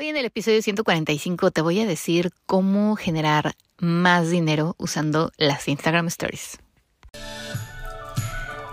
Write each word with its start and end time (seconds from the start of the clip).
Hoy 0.00 0.06
en 0.06 0.16
el 0.16 0.26
episodio 0.26 0.62
145 0.62 1.50
te 1.50 1.60
voy 1.60 1.80
a 1.80 1.84
decir 1.84 2.30
cómo 2.46 2.94
generar 2.94 3.54
más 3.78 4.30
dinero 4.30 4.76
usando 4.78 5.32
las 5.38 5.66
Instagram 5.66 6.06
Stories. 6.06 6.60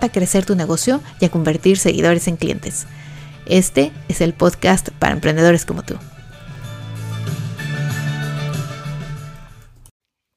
a 0.00 0.12
crecer 0.12 0.44
tu 0.44 0.54
negocio 0.54 1.00
y 1.20 1.24
a 1.24 1.30
convertir 1.30 1.78
seguidores 1.78 2.28
en 2.28 2.36
clientes. 2.36 2.86
Este 3.46 3.92
es 4.08 4.20
el 4.20 4.34
podcast 4.34 4.90
para 4.90 5.14
emprendedores 5.14 5.64
como 5.64 5.82
tú. 5.82 5.94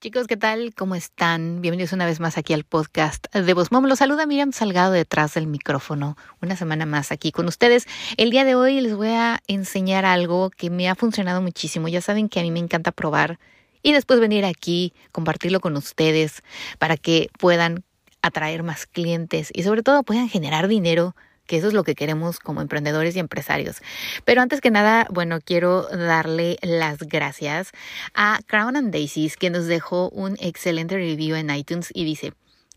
Chicos, 0.02 0.26
¿qué 0.26 0.36
tal? 0.36 0.74
¿Cómo 0.76 0.96
están? 0.96 1.62
Bienvenidos 1.62 1.94
una 1.94 2.08
vez 2.08 2.20
más 2.20 2.36
aquí 2.36 2.54
al 2.54 2.64
podcast 2.64 3.32
de 3.36 3.54
Voz 3.54 3.72
Mom. 3.72 3.86
Los 3.86 4.00
saluda 4.00 4.26
Miriam 4.26 4.52
Salgado 4.52 4.94
detrás 4.94 5.36
del 5.36 5.46
micrófono. 5.46 6.18
Una 6.42 6.56
semana 6.56 6.88
más 6.88 7.12
aquí 7.12 7.32
con 7.32 7.48
ustedes. 7.48 7.86
El 8.18 8.32
día 8.32 8.44
de 8.44 8.56
hoy 8.56 8.82
les 8.82 8.96
voy 8.96 9.10
a 9.10 9.44
enseñar 9.46 10.06
algo 10.06 10.50
que 10.50 10.72
me 10.72 10.90
ha 10.90 10.96
funcionado 10.96 11.44
muchísimo. 11.44 11.88
Ya 11.88 12.02
saben 12.02 12.30
que 12.30 12.40
a 12.40 12.44
mí 12.44 12.50
me 12.50 12.58
encanta 12.58 12.92
probar 12.92 13.38
y 13.84 13.94
después 13.94 14.20
venir 14.20 14.44
aquí, 14.44 14.94
compartirlo 15.12 15.60
con 15.60 15.78
ustedes 15.78 16.42
para 16.80 16.98
que 16.98 17.30
puedan 17.38 17.84
atraer 18.22 18.64
más 18.64 18.86
clientes 18.86 19.50
y 19.54 19.64
sobre 19.64 19.84
todo 19.84 20.04
puedan 20.04 20.30
generar 20.30 20.68
dinero 20.68 21.16
que 21.48 21.58
eso 21.58 21.68
es 21.68 21.74
lo 21.74 21.84
que 21.84 21.96
queremos 21.96 22.40
como 22.40 22.62
emprendedores 22.62 23.16
y 23.16 23.20
empresarios. 23.20 23.82
Pero 24.24 24.42
antes 24.42 24.62
que 24.62 24.72
nada, 24.72 25.06
bueno, 25.12 25.40
quiero 25.44 25.84
darle 25.84 26.58
las 26.62 27.00
gracias 27.00 27.72
a 28.14 28.40
Crown 28.48 28.78
and 28.78 28.94
Daisies, 28.94 29.36
que 29.36 29.50
nos 29.50 29.66
dejó 29.66 30.10
un 30.12 30.38
excelente 30.40 30.96
review 30.96 31.36
en 31.36 31.50
iTunes 31.50 31.90
y 31.94 32.06
dice, 32.06 32.32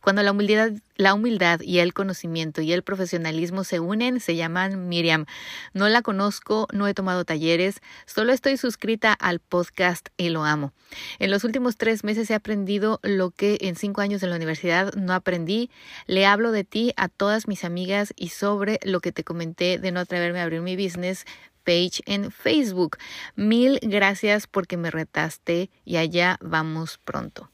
cuando 0.05 0.23
la 0.23 0.33
humildad, 0.33 0.73
la 0.97 1.15
humildad 1.15 1.63
y 1.63 1.79
el 1.79 1.95
conocimiento 1.95 2.61
y 2.61 2.75
el 2.75 2.83
profesionalismo 2.83 3.65
se 3.65 3.81
unen, 3.81 4.21
se 4.21 4.37
llaman 4.37 4.87
Miriam. 4.87 5.25
No 5.73 5.89
la 5.89 6.03
conozco, 6.03 6.69
no 6.75 6.87
he 6.87 6.93
tomado 6.93 7.25
talleres, 7.25 7.81
solo 8.05 8.35
estoy 8.35 8.59
suscrita 8.59 9.15
al 9.15 9.41
podcast 9.41 10.11
y 10.19 10.29
lo 10.29 10.45
amo. 10.45 10.75
En 11.19 11.31
los 11.31 11.43
últimos 11.43 11.79
tres 11.79 12.05
meses 12.05 12.31
he 12.31 12.35
aprendido 12.35 13.01
lo 13.03 13.31
que 13.31 13.57
en 13.63 13.77
cinco 13.77 14.03
años 14.03 14.23
en 14.23 14.29
la 14.29 14.37
universidad 14.37 14.93
no 14.93 15.15
aprendí. 15.15 15.71
Le 16.07 16.27
hablo 16.27 16.53
de 16.53 16.65
ti 16.65 16.93
a 16.99 17.09
todas 17.09 17.49
mis 17.49 17.65
amigas 17.65 18.13
y 18.15 18.29
sobre 18.29 18.81
lo 18.83 19.01
que 19.01 19.11
te 19.11 19.25
comenté 19.25 19.79
de 19.79 19.91
no 19.91 20.01
atreverme 20.01 20.41
a 20.41 20.43
abrir 20.43 20.61
mi 20.61 20.77
business 20.77 21.25
page 21.65 22.03
en 22.07 22.31
Facebook. 22.31 22.99
Mil 23.37 23.79
gracias 23.83 24.47
porque 24.47 24.77
me 24.77 24.91
retaste 24.91 25.71
y 25.85 25.97
allá 25.97 26.39
vamos 26.41 26.99
pronto. 27.05 27.51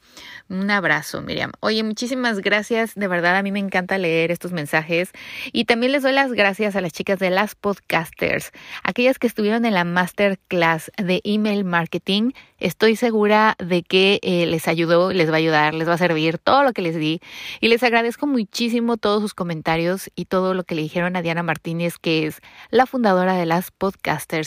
Un 0.49 0.69
abrazo, 0.69 1.21
Miriam. 1.21 1.51
Oye, 1.61 1.81
muchísimas 1.83 2.39
gracias. 2.39 2.93
De 2.95 3.07
verdad, 3.07 3.37
a 3.37 3.43
mí 3.43 3.51
me 3.51 3.59
encanta 3.59 3.97
leer 3.97 4.31
estos 4.31 4.51
mensajes. 4.51 5.11
Y 5.53 5.65
también 5.65 5.93
les 5.93 6.03
doy 6.03 6.11
las 6.11 6.33
gracias 6.33 6.75
a 6.75 6.81
las 6.81 6.91
chicas 6.91 7.19
de 7.19 7.29
las 7.29 7.55
podcasters, 7.55 8.51
aquellas 8.83 9.17
que 9.17 9.27
estuvieron 9.27 9.65
en 9.65 9.73
la 9.73 9.85
masterclass 9.85 10.91
de 10.97 11.21
email 11.23 11.63
marketing. 11.63 12.31
Estoy 12.59 12.95
segura 12.95 13.55
de 13.57 13.81
que 13.81 14.19
eh, 14.21 14.45
les 14.45 14.67
ayudó, 14.67 15.13
les 15.13 15.29
va 15.29 15.35
a 15.35 15.37
ayudar, 15.37 15.73
les 15.73 15.87
va 15.87 15.93
a 15.93 15.97
servir 15.97 16.37
todo 16.37 16.63
lo 16.63 16.73
que 16.73 16.81
les 16.81 16.95
di. 16.95 17.21
Y 17.61 17.69
les 17.69 17.81
agradezco 17.81 18.27
muchísimo 18.27 18.97
todos 18.97 19.21
sus 19.21 19.33
comentarios 19.33 20.11
y 20.15 20.25
todo 20.25 20.53
lo 20.53 20.63
que 20.63 20.75
le 20.75 20.81
dijeron 20.81 21.15
a 21.15 21.21
Diana 21.21 21.43
Martínez, 21.43 21.97
que 21.97 22.27
es 22.27 22.41
la 22.69 22.85
fundadora 22.85 23.35
de 23.35 23.45
las 23.45 23.71
podcasters 23.71 24.00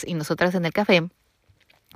y 0.07 0.15
nosotras 0.15 0.55
en 0.55 0.65
el 0.65 0.73
café 0.73 1.09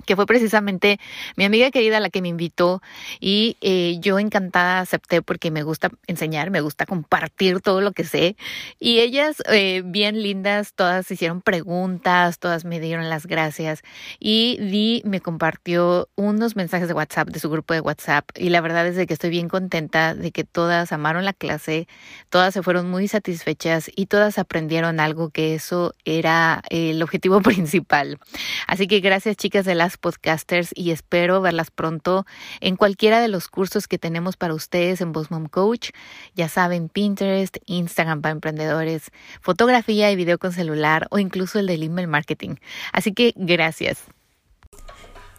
que 0.05 0.15
fue 0.15 0.25
precisamente 0.25 0.99
mi 1.35 1.45
amiga 1.45 1.71
querida 1.71 1.99
la 1.99 2.09
que 2.09 2.21
me 2.21 2.29
invitó 2.29 2.81
y 3.19 3.57
eh, 3.61 3.97
yo 3.99 4.19
encantada 4.19 4.79
acepté 4.79 5.21
porque 5.21 5.51
me 5.51 5.63
gusta 5.63 5.89
enseñar, 6.07 6.51
me 6.51 6.61
gusta 6.61 6.85
compartir 6.85 7.61
todo 7.61 7.81
lo 7.81 7.91
que 7.91 8.03
sé 8.03 8.35
y 8.79 8.99
ellas 8.99 9.37
eh, 9.49 9.81
bien 9.85 10.21
lindas, 10.21 10.73
todas 10.73 11.09
hicieron 11.11 11.41
preguntas, 11.41 12.39
todas 12.39 12.65
me 12.65 12.79
dieron 12.79 13.09
las 13.09 13.25
gracias 13.25 13.81
y 14.19 14.57
Di 14.59 15.01
me 15.05 15.21
compartió 15.21 16.09
unos 16.15 16.55
mensajes 16.55 16.87
de 16.87 16.93
WhatsApp 16.93 17.29
de 17.29 17.39
su 17.39 17.49
grupo 17.49 17.73
de 17.73 17.81
WhatsApp 17.81 18.29
y 18.35 18.49
la 18.49 18.61
verdad 18.61 18.87
es 18.87 18.95
de 18.95 19.07
que 19.07 19.13
estoy 19.13 19.29
bien 19.29 19.49
contenta 19.49 20.15
de 20.15 20.31
que 20.31 20.43
todas 20.43 20.91
amaron 20.91 21.25
la 21.25 21.33
clase, 21.33 21.87
todas 22.29 22.53
se 22.53 22.63
fueron 22.63 22.89
muy 22.89 23.07
satisfechas 23.07 23.91
y 23.95 24.05
todas 24.05 24.37
aprendieron 24.37 24.99
algo 24.99 25.29
que 25.29 25.55
eso 25.55 25.93
era 26.05 26.61
el 26.69 27.01
objetivo 27.01 27.41
principal. 27.41 28.19
Así 28.67 28.87
que 28.87 28.99
gracias 28.99 29.37
chicas 29.37 29.65
de 29.65 29.75
la 29.75 29.88
podcasters 29.97 30.71
y 30.75 30.91
espero 30.91 31.41
verlas 31.41 31.71
pronto 31.71 32.25
en 32.61 32.75
cualquiera 32.75 33.19
de 33.21 33.27
los 33.27 33.47
cursos 33.47 33.87
que 33.87 33.97
tenemos 33.97 34.37
para 34.37 34.53
ustedes 34.53 35.01
en 35.01 35.11
Boss 35.11 35.31
Mom 35.31 35.47
Coach. 35.47 35.91
Ya 36.35 36.49
saben, 36.49 36.89
Pinterest, 36.89 37.57
Instagram 37.65 38.21
para 38.21 38.33
emprendedores, 38.33 39.11
fotografía 39.41 40.11
y 40.11 40.15
video 40.15 40.37
con 40.37 40.53
celular 40.53 41.07
o 41.11 41.19
incluso 41.19 41.59
el 41.59 41.67
del 41.67 41.83
email 41.83 42.07
marketing. 42.07 42.55
Así 42.93 43.13
que 43.13 43.33
gracias. 43.35 44.05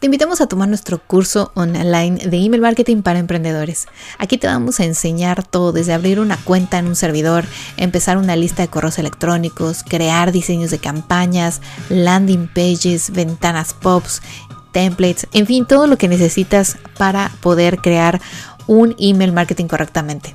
Te 0.01 0.07
invitamos 0.07 0.41
a 0.41 0.47
tomar 0.47 0.67
nuestro 0.67 0.97
curso 0.97 1.51
online 1.53 2.27
de 2.27 2.37
email 2.37 2.59
marketing 2.59 3.03
para 3.03 3.19
emprendedores. 3.19 3.87
Aquí 4.17 4.39
te 4.39 4.47
vamos 4.47 4.79
a 4.79 4.83
enseñar 4.83 5.43
todo, 5.43 5.73
desde 5.73 5.93
abrir 5.93 6.19
una 6.19 6.37
cuenta 6.37 6.79
en 6.79 6.87
un 6.87 6.95
servidor, 6.95 7.45
empezar 7.77 8.17
una 8.17 8.35
lista 8.35 8.63
de 8.63 8.67
correos 8.67 8.97
electrónicos, 8.97 9.83
crear 9.87 10.31
diseños 10.31 10.71
de 10.71 10.79
campañas, 10.79 11.61
landing 11.89 12.47
pages, 12.47 13.11
ventanas 13.11 13.75
pops, 13.75 14.23
templates, 14.71 15.27
en 15.33 15.45
fin, 15.45 15.67
todo 15.67 15.85
lo 15.85 15.99
que 15.99 16.07
necesitas 16.07 16.77
para 16.97 17.31
poder 17.39 17.77
crear 17.77 18.19
un 18.65 18.95
email 18.97 19.33
marketing 19.33 19.67
correctamente. 19.67 20.33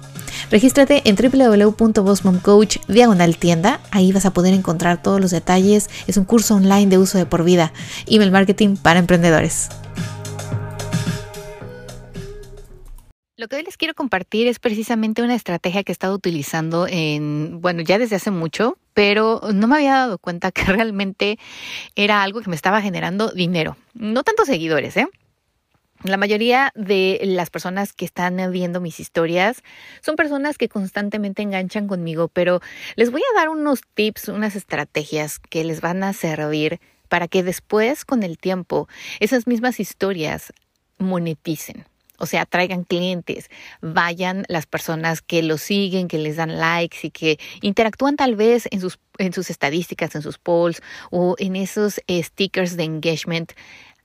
Regístrate 0.50 1.02
en 1.04 1.16
www.bossmomcoach 1.16 2.78
diagonal 2.88 3.36
tienda. 3.36 3.80
Ahí 3.90 4.12
vas 4.12 4.26
a 4.26 4.32
poder 4.32 4.54
encontrar 4.54 5.02
todos 5.02 5.20
los 5.20 5.30
detalles. 5.30 5.90
Es 6.06 6.16
un 6.16 6.24
curso 6.24 6.54
online 6.54 6.86
de 6.86 6.98
uso 6.98 7.18
de 7.18 7.26
por 7.26 7.44
vida. 7.44 7.72
Email 8.06 8.30
marketing 8.30 8.76
para 8.76 8.98
emprendedores. 8.98 9.68
Lo 13.38 13.48
que 13.48 13.56
hoy 13.56 13.62
les 13.64 13.76
quiero 13.76 13.92
compartir 13.92 14.46
es 14.46 14.58
precisamente 14.58 15.20
una 15.20 15.34
estrategia 15.34 15.84
que 15.84 15.92
he 15.92 15.94
estado 15.94 16.14
utilizando 16.14 16.86
en, 16.88 17.60
bueno, 17.60 17.82
ya 17.82 17.98
desde 17.98 18.16
hace 18.16 18.30
mucho, 18.30 18.78
pero 18.94 19.42
no 19.52 19.68
me 19.68 19.76
había 19.76 19.92
dado 19.92 20.16
cuenta 20.16 20.50
que 20.52 20.64
realmente 20.64 21.38
era 21.96 22.22
algo 22.22 22.40
que 22.40 22.48
me 22.48 22.56
estaba 22.56 22.80
generando 22.80 23.30
dinero. 23.32 23.76
No 23.92 24.24
tanto 24.24 24.46
seguidores, 24.46 24.96
¿eh? 24.96 25.06
La 26.02 26.16
mayoría 26.16 26.72
de 26.74 27.20
las 27.24 27.50
personas 27.50 27.92
que 27.92 28.04
están 28.04 28.36
viendo 28.52 28.80
mis 28.80 29.00
historias 29.00 29.62
son 30.02 30.16
personas 30.16 30.58
que 30.58 30.68
constantemente 30.68 31.42
enganchan 31.42 31.88
conmigo, 31.88 32.28
pero 32.28 32.60
les 32.96 33.10
voy 33.10 33.22
a 33.22 33.38
dar 33.38 33.48
unos 33.48 33.80
tips, 33.94 34.28
unas 34.28 34.56
estrategias 34.56 35.38
que 35.38 35.64
les 35.64 35.80
van 35.80 36.02
a 36.02 36.12
servir 36.12 36.80
para 37.08 37.28
que 37.28 37.42
después, 37.42 38.04
con 38.04 38.22
el 38.22 38.38
tiempo, 38.38 38.88
esas 39.20 39.46
mismas 39.46 39.80
historias 39.80 40.52
moneticen. 40.98 41.86
O 42.18 42.26
sea, 42.26 42.46
traigan 42.46 42.84
clientes, 42.84 43.50
vayan 43.82 44.44
las 44.48 44.66
personas 44.66 45.20
que 45.20 45.42
los 45.42 45.60
siguen, 45.60 46.08
que 46.08 46.18
les 46.18 46.36
dan 46.36 46.58
likes 46.58 46.98
y 47.02 47.10
que 47.10 47.38
interactúan 47.60 48.16
tal 48.16 48.36
vez 48.36 48.68
en 48.70 48.80
sus, 48.80 48.98
en 49.18 49.34
sus 49.34 49.50
estadísticas, 49.50 50.14
en 50.14 50.22
sus 50.22 50.38
polls 50.38 50.80
o 51.10 51.36
en 51.38 51.56
esos 51.56 52.00
stickers 52.08 52.76
de 52.76 52.84
engagement 52.84 53.52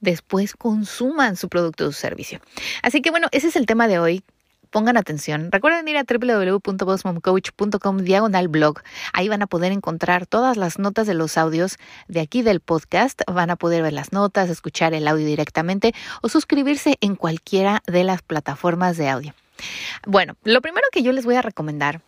después 0.01 0.55
consuman 0.55 1.37
su 1.37 1.47
producto 1.47 1.85
o 1.85 1.91
su 1.91 1.99
servicio. 1.99 2.41
Así 2.83 3.01
que 3.01 3.11
bueno, 3.11 3.27
ese 3.31 3.47
es 3.47 3.55
el 3.55 3.65
tema 3.65 3.87
de 3.87 3.99
hoy. 3.99 4.23
Pongan 4.69 4.97
atención. 4.97 5.51
Recuerden 5.51 5.87
ir 5.89 5.97
a 5.97 6.05
www.bossmomcoach.com 6.05 7.97
diagonal 7.97 8.47
blog. 8.47 8.79
Ahí 9.11 9.27
van 9.27 9.41
a 9.41 9.47
poder 9.47 9.73
encontrar 9.73 10.25
todas 10.25 10.55
las 10.55 10.79
notas 10.79 11.07
de 11.07 11.13
los 11.13 11.37
audios 11.37 11.77
de 12.07 12.21
aquí 12.21 12.41
del 12.41 12.61
podcast. 12.61 13.21
Van 13.27 13.49
a 13.49 13.57
poder 13.57 13.83
ver 13.83 13.91
las 13.91 14.13
notas, 14.13 14.49
escuchar 14.49 14.93
el 14.93 15.09
audio 15.09 15.25
directamente 15.25 15.93
o 16.21 16.29
suscribirse 16.29 16.95
en 17.01 17.17
cualquiera 17.17 17.83
de 17.85 18.05
las 18.05 18.21
plataformas 18.21 18.95
de 18.95 19.09
audio. 19.09 19.33
Bueno, 20.07 20.37
lo 20.43 20.61
primero 20.61 20.87
que 20.93 21.03
yo 21.03 21.11
les 21.11 21.25
voy 21.25 21.35
a 21.35 21.41
recomendar 21.41 22.01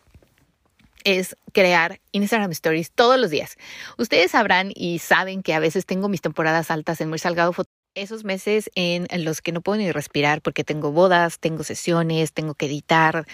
es 1.04 1.36
crear 1.52 2.00
Instagram 2.12 2.50
Stories 2.52 2.90
todos 2.90 3.20
los 3.20 3.30
días. 3.30 3.56
Ustedes 3.98 4.32
sabrán 4.32 4.72
y 4.74 4.98
saben 4.98 5.42
que 5.42 5.54
a 5.54 5.60
veces 5.60 5.86
tengo 5.86 6.08
mis 6.08 6.22
temporadas 6.22 6.70
altas 6.70 7.00
en 7.00 7.10
Muy 7.10 7.18
Salgado 7.18 7.52
esos 7.94 8.24
meses 8.24 8.70
en 8.74 9.06
los 9.24 9.40
que 9.40 9.52
no 9.52 9.60
puedo 9.60 9.78
ni 9.78 9.90
respirar 9.92 10.42
porque 10.42 10.64
tengo 10.64 10.92
bodas, 10.92 11.38
tengo 11.38 11.64
sesiones, 11.64 12.32
tengo 12.32 12.54
que 12.54 12.66
editar, 12.66 13.26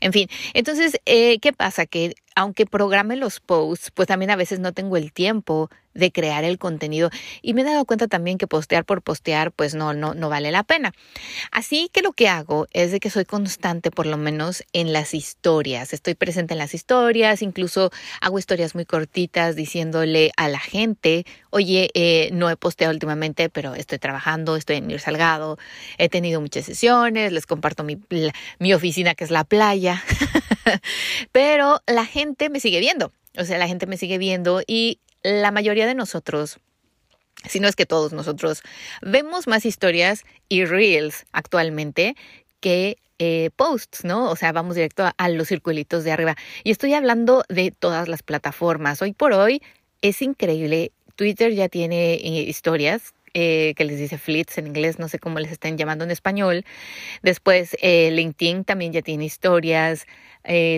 en 0.00 0.12
fin. 0.12 0.28
Entonces, 0.54 1.00
eh, 1.06 1.38
¿qué 1.40 1.52
pasa? 1.52 1.86
Que 1.86 2.14
aunque 2.38 2.66
programe 2.66 3.16
los 3.16 3.40
posts, 3.40 3.90
pues 3.90 4.06
también 4.06 4.30
a 4.30 4.36
veces 4.36 4.60
no 4.60 4.72
tengo 4.72 4.96
el 4.96 5.12
tiempo 5.12 5.70
de 5.92 6.12
crear 6.12 6.44
el 6.44 6.56
contenido 6.56 7.10
y 7.42 7.52
me 7.52 7.62
he 7.62 7.64
dado 7.64 7.84
cuenta 7.84 8.06
también 8.06 8.38
que 8.38 8.46
postear 8.46 8.84
por 8.84 9.02
postear 9.02 9.50
pues 9.50 9.74
no 9.74 9.92
no 9.92 10.14
no 10.14 10.28
vale 10.28 10.52
la 10.52 10.62
pena. 10.62 10.92
Así 11.50 11.90
que 11.92 12.00
lo 12.00 12.12
que 12.12 12.28
hago 12.28 12.68
es 12.72 12.92
de 12.92 13.00
que 13.00 13.10
soy 13.10 13.24
constante 13.24 13.90
por 13.90 14.06
lo 14.06 14.16
menos 14.16 14.62
en 14.72 14.92
las 14.92 15.14
historias. 15.14 15.92
Estoy 15.92 16.14
presente 16.14 16.54
en 16.54 16.58
las 16.58 16.74
historias, 16.74 17.42
incluso 17.42 17.90
hago 18.20 18.38
historias 18.38 18.76
muy 18.76 18.84
cortitas 18.84 19.56
diciéndole 19.56 20.30
a 20.36 20.48
la 20.48 20.60
gente, 20.60 21.26
"Oye, 21.50 21.90
eh, 21.94 22.30
no 22.32 22.48
he 22.50 22.56
posteado 22.56 22.92
últimamente, 22.92 23.48
pero 23.48 23.74
estoy 23.74 23.98
trabajando, 23.98 24.54
estoy 24.54 24.76
en 24.76 24.92
Ir 24.92 25.00
Salgado, 25.00 25.58
he 25.98 26.08
tenido 26.08 26.40
muchas 26.40 26.66
sesiones, 26.66 27.32
les 27.32 27.46
comparto 27.46 27.82
mi 27.82 27.98
mi 28.60 28.74
oficina 28.74 29.16
que 29.16 29.24
es 29.24 29.32
la 29.32 29.42
playa." 29.42 30.04
pero 31.32 31.80
la 31.86 32.04
gente 32.04 32.50
me 32.50 32.60
sigue 32.60 32.80
viendo. 32.80 33.12
O 33.36 33.44
sea, 33.44 33.58
la 33.58 33.68
gente 33.68 33.86
me 33.86 33.96
sigue 33.96 34.18
viendo 34.18 34.62
y 34.66 35.00
la 35.22 35.50
mayoría 35.50 35.86
de 35.86 35.94
nosotros, 35.94 36.58
si 37.48 37.60
no 37.60 37.68
es 37.68 37.76
que 37.76 37.86
todos 37.86 38.12
nosotros, 38.12 38.62
vemos 39.02 39.46
más 39.46 39.64
historias 39.64 40.24
y 40.48 40.64
reels 40.64 41.26
actualmente 41.32 42.16
que 42.60 42.98
eh, 43.18 43.50
posts, 43.56 44.04
¿no? 44.04 44.30
O 44.30 44.36
sea, 44.36 44.52
vamos 44.52 44.76
directo 44.76 45.10
a, 45.16 45.28
los 45.28 45.48
circulitos 45.48 46.04
de 46.04 46.12
arriba. 46.12 46.36
Y 46.62 46.70
estoy 46.70 46.94
hablando 46.94 47.44
de 47.48 47.72
todas 47.72 48.08
las 48.08 48.22
plataformas. 48.22 49.02
Hoy 49.02 49.12
por 49.12 49.32
hoy 49.32 49.60
es 50.02 50.22
increíble. 50.22 50.92
Twitter 51.16 51.52
ya 51.52 51.68
tiene 51.68 52.14
eh, 52.14 52.42
historias 52.42 53.14
eh, 53.34 53.74
que 53.76 53.84
les 53.84 53.98
dice 53.98 54.18
flits 54.18 54.58
en 54.58 54.66
inglés, 54.66 54.98
no 54.98 55.08
sé 55.08 55.18
cómo 55.18 55.38
les 55.38 55.52
estén 55.52 55.76
llamando 55.78 56.04
en 56.04 56.10
español. 56.10 56.64
Después, 57.22 57.76
LinkedIn 57.82 58.64
también 58.64 58.92
ya 58.92 59.02
tiene 59.02 59.24
historias. 59.24 60.06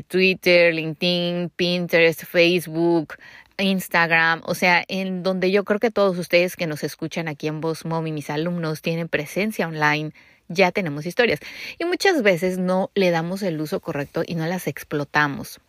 Twitter, 0.09 0.75
LinkedIn, 0.75 1.51
Pinterest, 1.55 2.25
Facebook, 2.25 3.15
Instagram, 3.61 4.43
o 4.45 4.55
sea, 4.55 4.85
en 4.89 5.23
donde 5.23 5.51
yo 5.51 5.65
creo 5.65 5.79
que 5.79 5.91
todos 5.91 6.19
ustedes 6.19 6.57
que 6.57 6.67
nos 6.67 6.83
escuchan 6.83 7.29
aquí 7.29 7.47
en 7.47 7.61
Voz 7.61 7.85
y 7.85 8.13
mis 8.13 8.31
alumnos 8.31 8.83
tienen 8.83 9.09
presencia 9.09 9.69
online, 9.69 10.13
ya 10.49 10.73
tenemos 10.73 11.07
historias. 11.07 11.41
Y 11.79 11.85
muchas 11.85 12.23
veces 12.23 12.59
no 12.59 12.91
le 12.95 13.11
damos 13.11 13.43
el 13.43 13.61
uso 13.61 13.81
correcto 13.81 14.23
y 14.27 14.35
no 14.35 14.47
las 14.47 14.67
explotamos. 14.67 15.61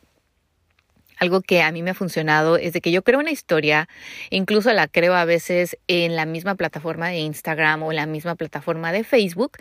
Algo 1.22 1.42
que 1.42 1.62
a 1.62 1.72
mí 1.72 1.84
me 1.84 1.92
ha 1.92 1.94
funcionado 1.94 2.58
es 2.58 2.74
de 2.74 2.82
que 2.82 2.92
yo 2.92 3.04
creo 3.04 3.20
una 3.20 3.30
historia, 3.30 3.88
incluso 4.32 4.74
la 4.74 4.88
creo 4.88 5.14
a 5.14 5.24
veces 5.24 5.78
en 5.88 6.16
la 6.16 6.26
misma 6.26 6.56
plataforma 6.56 7.10
de 7.10 7.20
Instagram 7.20 7.84
o 7.84 7.92
en 7.92 7.98
la 7.98 8.08
misma 8.08 8.34
plataforma 8.34 8.92
de 8.92 9.04
Facebook 9.04 9.52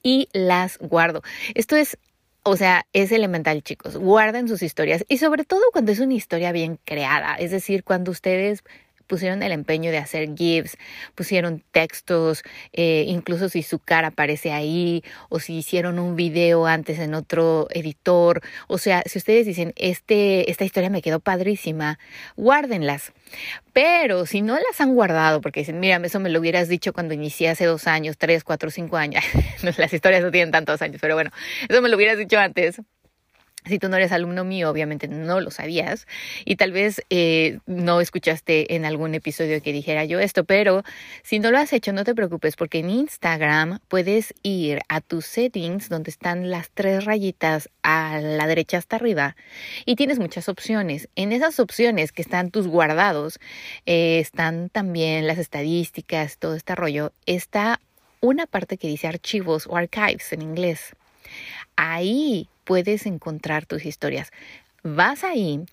y 0.00 0.28
las 0.32 0.78
guardo. 0.78 1.22
Esto 1.54 1.74
es 1.74 1.98
o 2.44 2.56
sea, 2.56 2.86
es 2.92 3.10
elemental, 3.10 3.62
chicos. 3.64 3.96
Guarden 3.96 4.46
sus 4.46 4.62
historias 4.62 5.04
y 5.08 5.18
sobre 5.18 5.44
todo 5.44 5.62
cuando 5.72 5.90
es 5.90 5.98
una 5.98 6.14
historia 6.14 6.52
bien 6.52 6.78
creada, 6.84 7.34
es 7.34 7.50
decir, 7.50 7.82
cuando 7.82 8.12
ustedes 8.12 8.62
pusieron 9.08 9.42
el 9.42 9.50
empeño 9.50 9.90
de 9.90 9.98
hacer 9.98 10.34
GIFs, 10.36 10.76
pusieron 11.14 11.64
textos, 11.72 12.44
eh, 12.72 13.04
incluso 13.08 13.48
si 13.48 13.62
su 13.64 13.80
cara 13.80 14.08
aparece 14.08 14.52
ahí, 14.52 15.02
o 15.28 15.40
si 15.40 15.56
hicieron 15.56 15.98
un 15.98 16.14
video 16.14 16.66
antes 16.66 17.00
en 17.00 17.14
otro 17.14 17.66
editor. 17.70 18.40
O 18.68 18.78
sea, 18.78 19.02
si 19.06 19.18
ustedes 19.18 19.46
dicen, 19.46 19.72
este, 19.76 20.50
esta 20.50 20.64
historia 20.64 20.90
me 20.90 21.02
quedó 21.02 21.18
padrísima, 21.18 21.98
guárdenlas. 22.36 23.12
Pero 23.72 24.26
si 24.26 24.42
no 24.42 24.54
las 24.54 24.80
han 24.80 24.94
guardado, 24.94 25.40
porque 25.40 25.60
dicen, 25.60 25.80
mira, 25.80 26.00
eso 26.04 26.20
me 26.20 26.30
lo 26.30 26.40
hubieras 26.40 26.68
dicho 26.68 26.92
cuando 26.92 27.14
inicié 27.14 27.48
hace 27.48 27.64
dos 27.64 27.86
años, 27.86 28.16
tres, 28.18 28.44
cuatro, 28.44 28.70
cinco 28.70 28.96
años. 28.96 29.24
las 29.78 29.92
historias 29.92 30.22
no 30.22 30.30
tienen 30.30 30.52
tantos 30.52 30.82
años, 30.82 30.98
pero 31.00 31.14
bueno, 31.14 31.30
eso 31.68 31.82
me 31.82 31.88
lo 31.88 31.96
hubieras 31.96 32.18
dicho 32.18 32.38
antes 32.38 32.80
si 33.68 33.78
tú 33.78 33.88
no 33.88 33.96
eres 33.96 34.12
alumno 34.12 34.44
mío, 34.44 34.70
obviamente 34.70 35.08
no 35.08 35.40
lo 35.40 35.50
sabías 35.50 36.06
y 36.44 36.56
tal 36.56 36.72
vez 36.72 37.02
eh, 37.10 37.58
no 37.66 38.00
escuchaste 38.00 38.74
en 38.74 38.84
algún 38.84 39.14
episodio 39.14 39.62
que 39.62 39.72
dijera 39.72 40.04
yo 40.04 40.18
esto, 40.20 40.44
pero 40.44 40.82
si 41.22 41.38
no 41.38 41.50
lo 41.50 41.58
has 41.58 41.72
hecho, 41.72 41.92
no 41.92 42.04
te 42.04 42.14
preocupes 42.14 42.56
porque 42.56 42.78
en 42.80 42.90
Instagram 42.90 43.78
puedes 43.88 44.34
ir 44.42 44.80
a 44.88 45.00
tus 45.00 45.26
settings 45.26 45.88
donde 45.88 46.10
están 46.10 46.50
las 46.50 46.70
tres 46.70 47.04
rayitas 47.04 47.68
a 47.82 48.20
la 48.20 48.46
derecha 48.46 48.78
hasta 48.78 48.96
arriba 48.96 49.36
y 49.84 49.96
tienes 49.96 50.18
muchas 50.18 50.48
opciones. 50.48 51.08
En 51.16 51.32
esas 51.32 51.60
opciones 51.60 52.12
que 52.12 52.22
están 52.22 52.50
tus 52.50 52.66
guardados, 52.66 53.38
eh, 53.86 54.18
están 54.18 54.68
también 54.70 55.26
las 55.26 55.38
estadísticas, 55.38 56.38
todo 56.38 56.54
este 56.54 56.74
rollo, 56.74 57.12
está 57.26 57.80
una 58.20 58.46
parte 58.46 58.78
que 58.78 58.88
dice 58.88 59.06
archivos 59.06 59.66
o 59.66 59.76
archives 59.76 60.32
en 60.32 60.42
inglés. 60.42 60.94
Ahí 61.76 62.48
puedes 62.68 63.06
encontrar 63.06 63.64
tus 63.64 63.86
historias. 63.86 64.30
Vas 64.82 65.24
ahí 65.24 65.64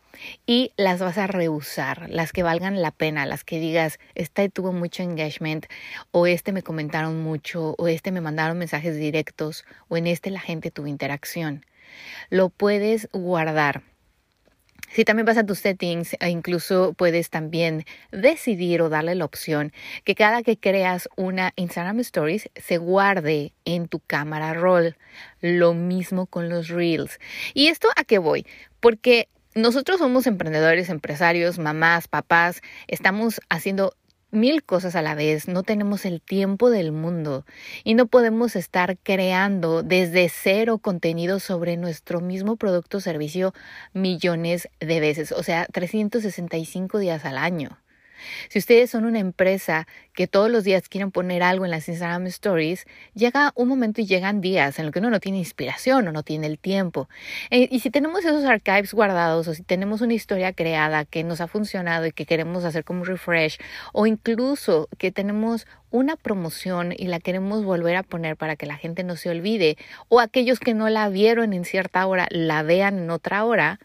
y 0.47 0.71
las 0.77 1.01
vas 1.01 1.17
a 1.17 1.27
reusar, 1.27 2.09
las 2.09 2.31
que 2.31 2.41
valgan 2.41 2.81
la 2.81 2.91
pena, 2.91 3.25
las 3.25 3.43
que 3.43 3.59
digas, 3.59 3.99
esta 4.15 4.47
tuvo 4.47 4.71
mucho 4.71 5.03
engagement, 5.03 5.65
o 6.11 6.25
este 6.25 6.53
me 6.53 6.63
comentaron 6.63 7.21
mucho, 7.21 7.75
o 7.77 7.89
este 7.89 8.13
me 8.13 8.21
mandaron 8.21 8.57
mensajes 8.57 8.95
directos, 8.95 9.65
o 9.89 9.97
en 9.97 10.07
este 10.07 10.31
la 10.31 10.39
gente 10.39 10.71
tuvo 10.71 10.87
interacción. 10.87 11.65
Lo 12.29 12.47
puedes 12.47 13.09
guardar 13.11 13.83
si 14.95 15.03
también 15.03 15.25
vas 15.25 15.37
a 15.37 15.45
tus 15.45 15.59
settings, 15.59 16.15
e 16.21 16.29
incluso 16.29 16.93
puedes 16.93 17.29
también 17.29 17.83
decidir 18.13 18.81
o 18.81 18.87
darle 18.87 19.13
la 19.13 19.25
opción 19.25 19.73
que 20.05 20.15
cada 20.15 20.41
que 20.41 20.57
creas 20.57 21.09
una 21.17 21.51
Instagram 21.57 21.99
Stories 21.99 22.49
se 22.55 22.77
guarde 22.77 23.51
en 23.65 23.89
tu 23.89 23.99
cámara 23.99 24.53
roll. 24.53 24.95
Lo 25.41 25.73
mismo 25.73 26.27
con 26.27 26.47
los 26.47 26.69
reels. 26.69 27.19
¿Y 27.53 27.67
esto 27.67 27.89
a 27.97 28.05
qué 28.05 28.19
voy? 28.19 28.47
Porque 28.79 29.27
nosotros 29.53 29.99
somos 29.99 30.27
emprendedores, 30.27 30.87
empresarios, 30.87 31.59
mamás, 31.59 32.07
papás, 32.07 32.61
estamos 32.87 33.41
haciendo 33.49 33.97
mil 34.35 34.63
cosas 34.63 34.95
a 34.95 35.01
la 35.01 35.15
vez, 35.15 35.47
no 35.47 35.63
tenemos 35.63 36.05
el 36.05 36.21
tiempo 36.21 36.69
del 36.69 36.91
mundo 36.91 37.45
y 37.83 37.95
no 37.95 38.07
podemos 38.07 38.55
estar 38.55 38.97
creando 38.97 39.83
desde 39.83 40.29
cero 40.29 40.77
contenido 40.77 41.39
sobre 41.39 41.77
nuestro 41.77 42.21
mismo 42.21 42.55
producto 42.55 42.97
o 42.97 43.01
servicio 43.01 43.53
millones 43.93 44.69
de 44.79 44.99
veces, 44.99 45.31
o 45.31 45.43
sea, 45.43 45.65
365 45.71 46.99
días 46.99 47.25
al 47.25 47.37
año. 47.37 47.77
Si 48.49 48.59
ustedes 48.59 48.89
son 48.89 49.05
una 49.05 49.19
empresa 49.19 49.87
que 50.13 50.27
todos 50.27 50.49
los 50.49 50.63
días 50.63 50.87
quieren 50.89 51.11
poner 51.11 51.43
algo 51.43 51.65
en 51.65 51.71
las 51.71 51.87
Instagram 51.87 52.27
Stories, 52.27 52.85
llega 53.13 53.51
un 53.55 53.67
momento 53.67 54.01
y 54.01 54.05
llegan 54.05 54.41
días 54.41 54.79
en 54.79 54.85
los 54.85 54.93
que 54.93 54.99
uno 54.99 55.09
no 55.09 55.19
tiene 55.19 55.37
inspiración 55.37 56.07
o 56.07 56.11
no 56.11 56.23
tiene 56.23 56.47
el 56.47 56.57
tiempo. 56.57 57.09
Eh, 57.49 57.67
y 57.71 57.79
si 57.79 57.89
tenemos 57.89 58.23
esos 58.25 58.45
archives 58.45 58.93
guardados 58.93 59.47
o 59.47 59.53
si 59.53 59.63
tenemos 59.63 60.01
una 60.01 60.13
historia 60.13 60.53
creada 60.53 61.05
que 61.05 61.23
nos 61.23 61.41
ha 61.41 61.47
funcionado 61.47 62.05
y 62.05 62.11
que 62.11 62.25
queremos 62.25 62.63
hacer 62.63 62.83
como 62.83 63.01
un 63.01 63.07
refresh 63.07 63.57
o 63.93 64.07
incluso 64.07 64.87
que 64.97 65.11
tenemos 65.11 65.67
una 65.91 66.15
promoción 66.15 66.93
y 66.95 67.07
la 67.07 67.19
queremos 67.19 67.63
volver 67.63 67.95
a 67.95 68.03
poner 68.03 68.35
para 68.37 68.55
que 68.55 68.65
la 68.65 68.77
gente 68.77 69.03
no 69.03 69.15
se 69.15 69.29
olvide 69.29 69.77
o 70.09 70.19
aquellos 70.19 70.59
que 70.59 70.73
no 70.73 70.89
la 70.89 71.09
vieron 71.09 71.53
en 71.53 71.65
cierta 71.65 72.05
hora 72.05 72.27
la 72.31 72.63
vean 72.63 72.99
en 72.99 73.09
otra 73.09 73.45
hora, 73.45 73.79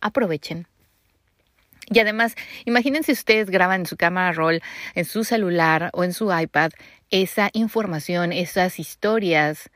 aprovechen 0.00 0.66
y 1.90 1.98
además, 1.98 2.34
imagínense 2.64 3.12
ustedes 3.12 3.50
graban 3.50 3.82
en 3.82 3.86
su 3.86 3.96
cámara 3.96 4.32
roll, 4.32 4.62
en 4.94 5.04
su 5.04 5.24
celular 5.24 5.90
o 5.92 6.04
en 6.04 6.12
su 6.12 6.32
iPad 6.32 6.72
esa 7.10 7.50
información, 7.52 8.32
esas 8.32 8.78
historias, 8.78 9.70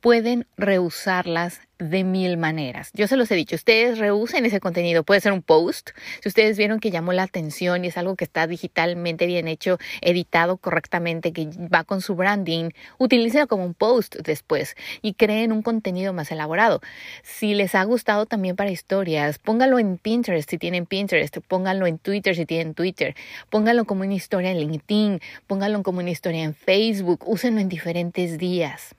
pueden 0.00 0.46
reusarlas 0.56 1.60
de 1.90 2.04
mil 2.04 2.36
maneras. 2.36 2.90
Yo 2.94 3.06
se 3.06 3.16
los 3.16 3.30
he 3.30 3.34
dicho, 3.34 3.56
ustedes 3.56 3.98
reusen 3.98 4.46
ese 4.46 4.60
contenido, 4.60 5.04
puede 5.04 5.20
ser 5.20 5.32
un 5.32 5.42
post, 5.42 5.90
si 6.22 6.28
ustedes 6.28 6.56
vieron 6.56 6.80
que 6.80 6.90
llamó 6.90 7.12
la 7.12 7.24
atención 7.24 7.84
y 7.84 7.88
es 7.88 7.98
algo 7.98 8.16
que 8.16 8.24
está 8.24 8.46
digitalmente 8.46 9.26
bien 9.26 9.48
hecho, 9.48 9.78
editado 10.00 10.56
correctamente, 10.56 11.32
que 11.32 11.48
va 11.72 11.84
con 11.84 12.00
su 12.00 12.14
branding, 12.14 12.70
utilícenlo 12.98 13.46
como 13.48 13.64
un 13.64 13.74
post 13.74 14.16
después 14.16 14.76
y 15.02 15.14
creen 15.14 15.52
un 15.52 15.62
contenido 15.62 16.12
más 16.12 16.30
elaborado. 16.30 16.80
Si 17.22 17.54
les 17.54 17.74
ha 17.74 17.84
gustado 17.84 18.26
también 18.26 18.56
para 18.56 18.70
historias, 18.70 19.38
pónganlo 19.38 19.78
en 19.78 19.98
Pinterest 19.98 20.48
si 20.48 20.58
tienen 20.58 20.86
Pinterest, 20.86 21.38
pónganlo 21.46 21.86
en 21.86 21.98
Twitter 21.98 22.34
si 22.34 22.46
tienen 22.46 22.74
Twitter, 22.74 23.14
pónganlo 23.50 23.84
como 23.84 24.02
una 24.02 24.14
historia 24.14 24.50
en 24.50 24.58
LinkedIn, 24.58 25.20
pónganlo 25.46 25.82
como 25.82 25.98
una 26.00 26.10
historia 26.10 26.44
en 26.44 26.54
Facebook, 26.54 27.24
úsenlo 27.26 27.60
en 27.60 27.68
diferentes 27.68 28.38
días. 28.38 28.94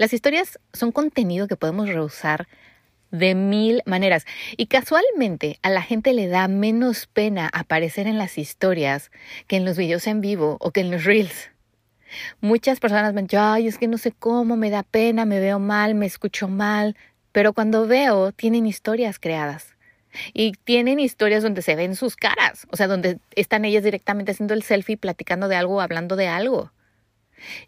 Las 0.00 0.14
historias 0.14 0.58
son 0.72 0.92
contenido 0.92 1.46
que 1.46 1.58
podemos 1.58 1.86
reusar 1.86 2.48
de 3.10 3.34
mil 3.34 3.82
maneras. 3.84 4.24
Y 4.56 4.64
casualmente 4.64 5.58
a 5.60 5.68
la 5.68 5.82
gente 5.82 6.14
le 6.14 6.26
da 6.26 6.48
menos 6.48 7.06
pena 7.06 7.50
aparecer 7.52 8.06
en 8.06 8.16
las 8.16 8.38
historias 8.38 9.10
que 9.46 9.56
en 9.56 9.66
los 9.66 9.76
videos 9.76 10.06
en 10.06 10.22
vivo 10.22 10.56
o 10.58 10.70
que 10.70 10.80
en 10.80 10.90
los 10.90 11.04
reels. 11.04 11.50
Muchas 12.40 12.80
personas 12.80 13.12
me 13.12 13.24
dicen, 13.24 13.40
ay, 13.40 13.66
es 13.66 13.76
que 13.76 13.88
no 13.88 13.98
sé 13.98 14.10
cómo, 14.12 14.56
me 14.56 14.70
da 14.70 14.84
pena, 14.84 15.26
me 15.26 15.38
veo 15.38 15.58
mal, 15.58 15.94
me 15.94 16.06
escucho 16.06 16.48
mal. 16.48 16.96
Pero 17.30 17.52
cuando 17.52 17.86
veo, 17.86 18.32
tienen 18.32 18.64
historias 18.64 19.18
creadas. 19.18 19.76
Y 20.32 20.52
tienen 20.64 20.98
historias 20.98 21.42
donde 21.42 21.60
se 21.60 21.76
ven 21.76 21.94
sus 21.94 22.16
caras, 22.16 22.66
o 22.70 22.76
sea, 22.78 22.86
donde 22.86 23.18
están 23.36 23.66
ellas 23.66 23.84
directamente 23.84 24.32
haciendo 24.32 24.54
el 24.54 24.62
selfie, 24.62 24.96
platicando 24.96 25.46
de 25.46 25.56
algo, 25.56 25.82
hablando 25.82 26.16
de 26.16 26.26
algo. 26.26 26.72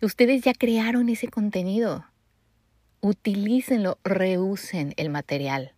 Ustedes 0.01 0.41
ya 0.41 0.55
crearon 0.55 1.11
ese 1.11 1.29
contenido 1.29 2.07
utilícenlo, 3.03 3.99
reusen 4.05 4.95
el 4.97 5.11
material. 5.11 5.73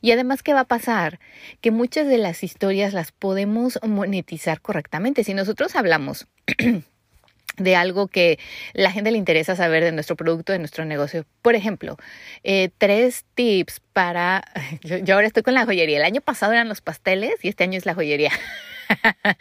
Y 0.00 0.12
además, 0.12 0.42
¿qué 0.42 0.54
va 0.54 0.60
a 0.60 0.64
pasar? 0.64 1.18
Que 1.60 1.70
muchas 1.70 2.06
de 2.06 2.18
las 2.18 2.42
historias 2.42 2.94
las 2.94 3.12
podemos 3.12 3.78
monetizar 3.86 4.60
correctamente. 4.60 5.24
Si 5.24 5.34
nosotros 5.34 5.76
hablamos 5.76 6.26
de 7.56 7.76
algo 7.76 8.08
que 8.08 8.38
la 8.72 8.90
gente 8.92 9.10
le 9.10 9.18
interesa 9.18 9.56
saber 9.56 9.84
de 9.84 9.92
nuestro 9.92 10.16
producto, 10.16 10.52
de 10.52 10.58
nuestro 10.58 10.84
negocio. 10.84 11.26
Por 11.42 11.54
ejemplo, 11.54 11.96
eh, 12.44 12.70
tres 12.78 13.24
tips 13.34 13.80
para... 13.92 14.44
Yo, 14.82 14.98
yo, 14.98 15.14
ahora 15.14 15.26
estoy 15.26 15.42
con 15.42 15.54
la 15.54 15.64
joyería. 15.64 15.98
El 15.98 16.04
año 16.04 16.20
pasado 16.20 16.52
eran 16.52 16.68
los 16.68 16.80
pasteles 16.80 17.34
y 17.42 17.48
este 17.48 17.64
año 17.64 17.78
es 17.78 17.86
la 17.86 17.94
joyería. 17.94 18.30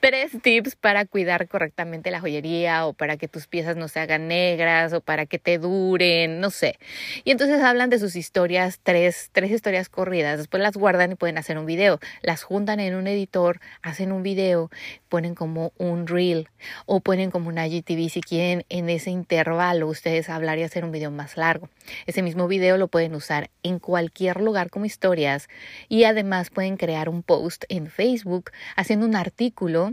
Tres 0.00 0.32
tips 0.42 0.76
para 0.76 1.04
cuidar 1.04 1.48
correctamente 1.48 2.10
la 2.10 2.20
joyería 2.20 2.86
o 2.86 2.92
para 2.92 3.16
que 3.16 3.28
tus 3.28 3.46
piezas 3.46 3.76
no 3.76 3.88
se 3.88 4.00
hagan 4.00 4.28
negras 4.28 4.92
o 4.92 5.00
para 5.00 5.26
que 5.26 5.38
te 5.38 5.58
duren, 5.58 6.40
no 6.40 6.50
sé. 6.50 6.78
Y 7.24 7.30
entonces 7.30 7.62
hablan 7.62 7.90
de 7.90 7.98
sus 7.98 8.16
historias, 8.16 8.80
tres, 8.82 9.30
tres 9.32 9.50
historias 9.50 9.88
corridas. 9.88 10.38
Después 10.38 10.62
las 10.62 10.76
guardan 10.76 11.12
y 11.12 11.14
pueden 11.14 11.38
hacer 11.38 11.58
un 11.58 11.66
video. 11.66 11.98
Las 12.22 12.42
juntan 12.42 12.80
en 12.80 12.94
un 12.94 13.06
editor, 13.06 13.60
hacen 13.82 14.12
un 14.12 14.22
video, 14.22 14.70
ponen 15.08 15.34
como 15.34 15.72
un 15.78 16.06
reel 16.06 16.48
o 16.86 17.00
ponen 17.00 17.30
como 17.30 17.48
una 17.48 17.66
GTV 17.66 18.08
si 18.08 18.20
quieren 18.20 18.64
en 18.68 18.88
ese 18.88 19.10
intervalo 19.10 19.88
ustedes 19.88 20.28
hablar 20.28 20.58
y 20.58 20.62
hacer 20.62 20.84
un 20.84 20.92
video 20.92 21.10
más 21.10 21.36
largo. 21.36 21.68
Ese 22.06 22.22
mismo 22.22 22.48
video 22.48 22.76
lo 22.76 22.88
pueden 22.88 23.14
usar 23.14 23.50
en 23.62 23.78
cualquier 23.78 24.40
lugar 24.40 24.70
como 24.70 24.84
historias 24.84 25.48
y 25.88 26.04
además 26.04 26.50
pueden 26.50 26.76
crear 26.76 27.08
un 27.08 27.22
post 27.22 27.64
en 27.68 27.88
Facebook 27.88 28.50
haciendo 28.80 29.06
un 29.06 29.14
artículo 29.14 29.92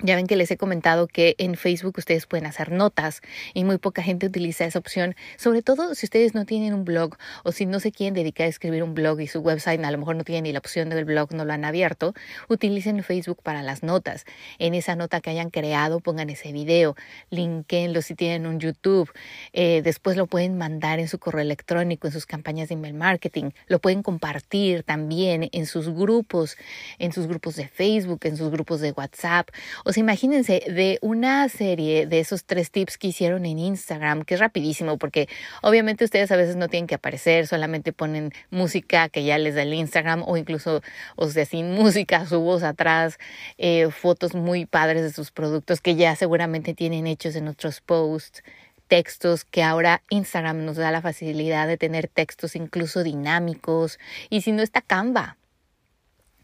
ya 0.00 0.14
ven 0.14 0.26
que 0.26 0.36
les 0.36 0.50
he 0.50 0.56
comentado 0.56 1.08
que 1.08 1.34
en 1.38 1.56
Facebook 1.56 1.94
ustedes 1.98 2.26
pueden 2.26 2.46
hacer 2.46 2.70
notas 2.70 3.20
y 3.52 3.64
muy 3.64 3.78
poca 3.78 4.02
gente 4.02 4.26
utiliza 4.26 4.64
esa 4.64 4.78
opción, 4.78 5.16
sobre 5.36 5.62
todo 5.62 5.94
si 5.94 6.06
ustedes 6.06 6.34
no 6.34 6.44
tienen 6.44 6.72
un 6.72 6.84
blog 6.84 7.16
o 7.42 7.50
si 7.50 7.66
no 7.66 7.80
se 7.80 7.90
quieren 7.90 8.14
dedicar 8.14 8.46
a 8.46 8.48
escribir 8.48 8.84
un 8.84 8.94
blog 8.94 9.20
y 9.20 9.26
su 9.26 9.40
website 9.40 9.82
a 9.84 9.90
lo 9.90 9.98
mejor 9.98 10.14
no 10.14 10.24
tiene 10.24 10.42
ni 10.42 10.52
la 10.52 10.60
opción 10.60 10.88
del 10.88 11.04
blog, 11.04 11.32
no 11.32 11.44
lo 11.44 11.52
han 11.52 11.64
abierto, 11.64 12.14
utilicen 12.48 13.02
Facebook 13.02 13.42
para 13.42 13.62
las 13.62 13.82
notas. 13.82 14.24
En 14.58 14.74
esa 14.74 14.94
nota 14.94 15.20
que 15.20 15.30
hayan 15.30 15.50
creado 15.50 16.00
pongan 16.00 16.30
ese 16.30 16.52
video, 16.52 16.94
linkenlo 17.30 18.00
si 18.00 18.14
tienen 18.14 18.46
un 18.46 18.60
YouTube, 18.60 19.10
eh, 19.52 19.82
después 19.82 20.16
lo 20.16 20.26
pueden 20.26 20.56
mandar 20.56 21.00
en 21.00 21.08
su 21.08 21.18
correo 21.18 21.42
electrónico, 21.42 22.06
en 22.06 22.12
sus 22.12 22.26
campañas 22.26 22.68
de 22.68 22.74
email 22.74 22.94
marketing, 22.94 23.50
lo 23.66 23.80
pueden 23.80 24.02
compartir 24.02 24.84
también 24.84 25.48
en 25.52 25.66
sus 25.66 25.88
grupos, 25.88 26.56
en 27.00 27.12
sus 27.12 27.26
grupos 27.26 27.56
de 27.56 27.66
Facebook, 27.66 28.20
en 28.22 28.36
sus 28.36 28.50
grupos 28.50 28.80
de 28.80 28.92
WhatsApp 28.92 29.48
o 29.88 29.92
sea, 29.94 30.02
imagínense 30.02 30.62
de 30.68 30.98
una 31.00 31.48
serie 31.48 32.06
de 32.06 32.20
esos 32.20 32.44
tres 32.44 32.70
tips 32.70 32.98
que 32.98 33.06
hicieron 33.06 33.46
en 33.46 33.58
Instagram, 33.58 34.22
que 34.24 34.34
es 34.34 34.40
rapidísimo, 34.40 34.98
porque 34.98 35.30
obviamente 35.62 36.04
ustedes 36.04 36.30
a 36.30 36.36
veces 36.36 36.56
no 36.56 36.68
tienen 36.68 36.86
que 36.86 36.96
aparecer, 36.96 37.46
solamente 37.46 37.94
ponen 37.94 38.32
música 38.50 39.08
que 39.08 39.24
ya 39.24 39.38
les 39.38 39.54
da 39.54 39.62
el 39.62 39.72
Instagram 39.72 40.24
o 40.26 40.36
incluso, 40.36 40.82
o 41.16 41.30
sea, 41.30 41.46
sin 41.46 41.70
música, 41.74 42.26
su 42.26 42.38
voz 42.40 42.64
atrás, 42.64 43.16
eh, 43.56 43.88
fotos 43.90 44.34
muy 44.34 44.66
padres 44.66 45.00
de 45.00 45.10
sus 45.10 45.30
productos 45.30 45.80
que 45.80 45.94
ya 45.94 46.14
seguramente 46.16 46.74
tienen 46.74 47.06
hechos 47.06 47.34
en 47.34 47.48
otros 47.48 47.80
posts 47.80 48.42
textos 48.88 49.46
que 49.46 49.62
ahora 49.62 50.02
Instagram 50.10 50.66
nos 50.66 50.76
da 50.76 50.90
la 50.90 51.00
facilidad 51.00 51.66
de 51.66 51.78
tener 51.78 52.08
textos 52.08 52.56
incluso 52.56 53.02
dinámicos 53.04 53.98
y 54.28 54.42
si 54.42 54.52
no 54.52 54.62
está 54.62 54.82
Canva 54.82 55.37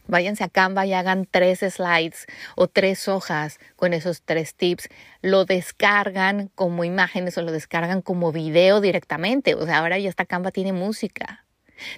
Váyanse 0.06 0.44
a 0.44 0.48
Canva 0.48 0.86
y 0.86 0.92
hagan 0.92 1.26
tres 1.30 1.60
slides 1.60 2.26
o 2.56 2.68
tres 2.68 3.08
hojas 3.08 3.58
con 3.76 3.94
esos 3.94 4.22
tres 4.22 4.54
tips. 4.54 4.88
Lo 5.22 5.44
descargan 5.44 6.50
como 6.54 6.84
imágenes 6.84 7.38
o 7.38 7.42
lo 7.42 7.52
descargan 7.52 8.02
como 8.02 8.30
video 8.30 8.80
directamente. 8.80 9.54
O 9.54 9.64
sea, 9.64 9.78
ahora 9.78 9.98
ya 9.98 10.10
está 10.10 10.26
Canva 10.26 10.50
tiene 10.50 10.72
música, 10.72 11.46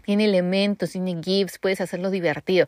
tiene 0.04 0.24
elementos, 0.26 0.92
tiene 0.92 1.20
GIFs, 1.22 1.58
puedes 1.58 1.80
hacerlo 1.80 2.10
divertido. 2.10 2.66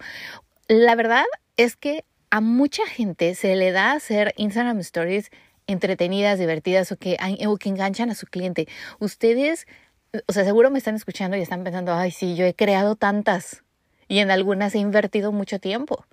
La 0.67 0.95
verdad 0.97 1.25
es 1.57 1.77
que 1.77 2.05
a 2.31 2.41
mucha 2.41 2.87
gente 2.87 3.35
se 3.35 3.57
le 3.57 3.73
da 3.73 3.93
hacer 3.93 4.35
Instagram 4.37 4.81
Stories 4.81 5.31
entretenidas, 5.67 6.39
divertidas 6.39 6.91
o 6.93 6.97
que, 6.97 7.17
o 7.47 7.57
que 7.57 7.69
enganchan 7.69 8.11
a 8.11 8.15
su 8.15 8.27
cliente. 8.27 8.67
Ustedes, 8.99 9.67
o 10.27 10.33
sea, 10.33 10.45
seguro 10.45 10.71
me 10.71 10.79
están 10.79 10.97
escuchando 10.97 11.37
y 11.37 11.41
están 11.41 11.63
pensando, 11.63 11.95
ay, 11.95 12.11
sí, 12.11 12.35
yo 12.35 12.45
he 12.45 12.55
creado 12.55 12.97
tantas 12.97 13.63
y 14.09 14.19
en 14.19 14.31
algunas 14.31 14.75
he 14.75 14.79
invertido 14.79 15.33
mucho 15.33 15.59
tiempo. 15.59 16.05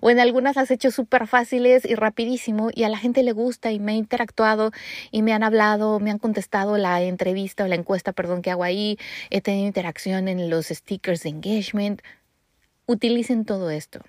O 0.00 0.10
en 0.10 0.20
algunas 0.20 0.56
las 0.56 0.70
he 0.70 0.74
hecho 0.74 0.90
súper 0.90 1.26
fáciles 1.26 1.84
y 1.84 1.94
rapidísimo 1.94 2.70
y 2.72 2.84
a 2.84 2.88
la 2.88 2.98
gente 2.98 3.22
le 3.22 3.32
gusta 3.32 3.72
y 3.72 3.80
me 3.80 3.92
ha 3.92 3.96
interactuado 3.96 4.70
y 5.10 5.22
me 5.22 5.32
han 5.32 5.42
hablado, 5.42 6.00
me 6.00 6.10
han 6.10 6.18
contestado 6.18 6.78
la 6.78 7.02
entrevista 7.02 7.64
o 7.64 7.68
la 7.68 7.74
encuesta, 7.74 8.12
perdón, 8.12 8.42
que 8.42 8.50
hago 8.50 8.64
ahí. 8.64 8.98
He 9.30 9.40
tenido 9.40 9.66
interacción 9.66 10.28
en 10.28 10.48
los 10.48 10.66
stickers 10.66 11.22
de 11.22 11.30
engagement. 11.30 12.02
Utilicen 12.86 13.44
todo 13.44 13.70
esto. 13.70 14.00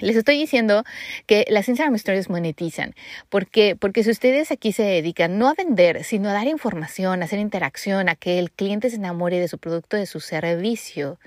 Les 0.00 0.16
estoy 0.16 0.38
diciendo 0.38 0.84
que 1.26 1.46
las 1.48 1.68
Instagram 1.68 1.94
Stories 1.94 2.30
monetizan. 2.30 2.94
¿Por 3.28 3.46
qué? 3.46 3.76
Porque 3.76 4.02
si 4.02 4.10
ustedes 4.10 4.50
aquí 4.50 4.72
se 4.72 4.82
dedican 4.82 5.38
no 5.38 5.48
a 5.48 5.54
vender, 5.54 6.04
sino 6.04 6.30
a 6.30 6.32
dar 6.32 6.46
información, 6.46 7.22
a 7.22 7.26
hacer 7.26 7.38
interacción, 7.38 8.08
a 8.08 8.16
que 8.16 8.38
el 8.38 8.50
cliente 8.50 8.90
se 8.90 8.96
enamore 8.96 9.38
de 9.38 9.48
su 9.48 9.58
producto, 9.58 9.96
de 9.96 10.06
su 10.06 10.20
servicio, 10.20 11.18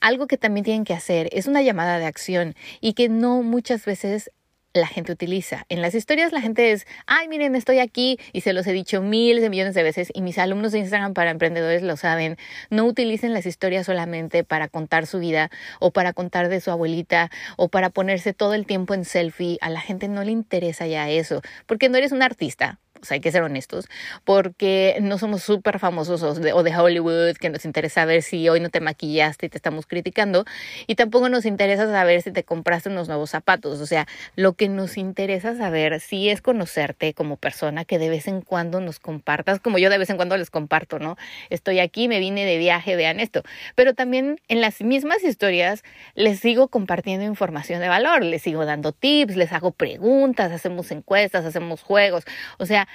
algo 0.00 0.26
que 0.26 0.36
también 0.36 0.64
tienen 0.64 0.84
que 0.84 0.94
hacer 0.94 1.28
es 1.32 1.46
una 1.46 1.62
llamada 1.62 1.98
de 1.98 2.06
acción 2.06 2.54
y 2.80 2.94
que 2.94 3.08
no 3.08 3.42
muchas 3.42 3.84
veces 3.84 4.30
la 4.74 4.86
gente 4.88 5.12
utiliza. 5.12 5.64
En 5.68 5.80
las 5.80 5.94
historias 5.94 6.32
la 6.32 6.40
gente 6.40 6.72
es, 6.72 6.86
ay, 7.06 7.28
miren, 7.28 7.54
estoy 7.54 7.78
aquí 7.78 8.18
y 8.32 8.42
se 8.42 8.52
los 8.52 8.66
he 8.66 8.72
dicho 8.72 9.00
miles 9.00 9.42
de 9.42 9.48
millones 9.48 9.74
de 9.74 9.82
veces 9.82 10.10
y 10.12 10.20
mis 10.20 10.36
alumnos 10.36 10.72
de 10.72 10.80
Instagram 10.80 11.14
para 11.14 11.30
emprendedores 11.30 11.82
lo 11.82 11.96
saben. 11.96 12.36
No 12.70 12.84
utilicen 12.84 13.32
las 13.32 13.46
historias 13.46 13.86
solamente 13.86 14.44
para 14.44 14.68
contar 14.68 15.06
su 15.06 15.20
vida 15.20 15.50
o 15.78 15.92
para 15.92 16.12
contar 16.12 16.48
de 16.48 16.60
su 16.60 16.70
abuelita 16.70 17.30
o 17.56 17.68
para 17.68 17.90
ponerse 17.90 18.34
todo 18.34 18.54
el 18.54 18.66
tiempo 18.66 18.94
en 18.94 19.04
selfie. 19.04 19.58
A 19.60 19.70
la 19.70 19.80
gente 19.80 20.08
no 20.08 20.24
le 20.24 20.32
interesa 20.32 20.86
ya 20.86 21.08
eso, 21.08 21.40
porque 21.66 21.88
no 21.88 21.96
eres 21.96 22.12
un 22.12 22.22
artista, 22.22 22.80
hay 23.10 23.20
que 23.20 23.32
ser 23.32 23.42
honestos, 23.42 23.88
porque 24.24 24.96
no 25.00 25.18
somos 25.18 25.42
súper 25.42 25.78
famosos 25.78 26.22
o 26.22 26.34
de, 26.34 26.76
Hollywood, 26.76 27.36
que 27.36 27.50
nos 27.50 27.64
interesa 27.64 28.04
ver 28.04 28.22
si 28.22 28.48
hoy 28.48 28.60
no 28.60 28.70
te 28.70 28.80
maquillaste 28.80 29.46
y 29.46 29.48
te 29.48 29.58
estamos 29.58 29.86
criticando, 29.86 30.44
y 30.86 30.94
tampoco 30.94 31.28
nos 31.28 31.44
interesa 31.44 31.86
saber 31.90 32.22
si 32.22 32.32
te 32.32 32.44
compraste 32.44 32.88
unos 32.88 33.08
nuevos 33.08 33.30
zapatos, 33.30 33.80
o 33.80 33.86
sea, 33.86 34.06
lo 34.36 34.54
que 34.54 34.68
nos 34.68 34.96
interesa 34.96 35.56
saber 35.56 36.00
si 36.00 36.28
es 36.28 36.42
conocerte 36.42 37.14
como 37.14 37.36
persona, 37.36 37.84
que 37.84 37.98
de 37.98 38.08
vez 38.08 38.28
en 38.28 38.40
cuando 38.40 38.80
nos 38.80 38.98
compartas, 38.98 39.60
como 39.60 39.78
yo 39.78 39.90
de 39.90 39.98
vez 39.98 40.10
en 40.10 40.16
cuando 40.16 40.36
les 40.36 40.50
comparto, 40.50 40.98
¿no? 40.98 41.16
Estoy 41.50 41.80
aquí, 41.80 42.08
me 42.08 42.18
vine 42.18 42.44
de 42.44 42.58
viaje, 42.58 42.96
vean 42.96 43.20
esto, 43.20 43.42
pero 43.74 43.94
también 43.94 44.40
en 44.48 44.60
las 44.60 44.80
mismas 44.80 45.24
historias 45.24 45.82
les 46.14 46.40
sigo 46.40 46.68
compartiendo 46.68 47.24
información 47.24 47.80
de 47.80 47.88
valor, 47.88 48.24
les 48.24 48.42
sigo 48.42 48.64
dando 48.64 48.92
tips, 48.92 49.36
les 49.36 49.52
hago 49.52 49.72
preguntas, 49.72 50.52
hacemos 50.52 50.90
encuestas, 50.90 51.44
hacemos 51.44 51.82
juegos, 51.82 52.24
o 52.58 52.66
sea, 52.66 52.88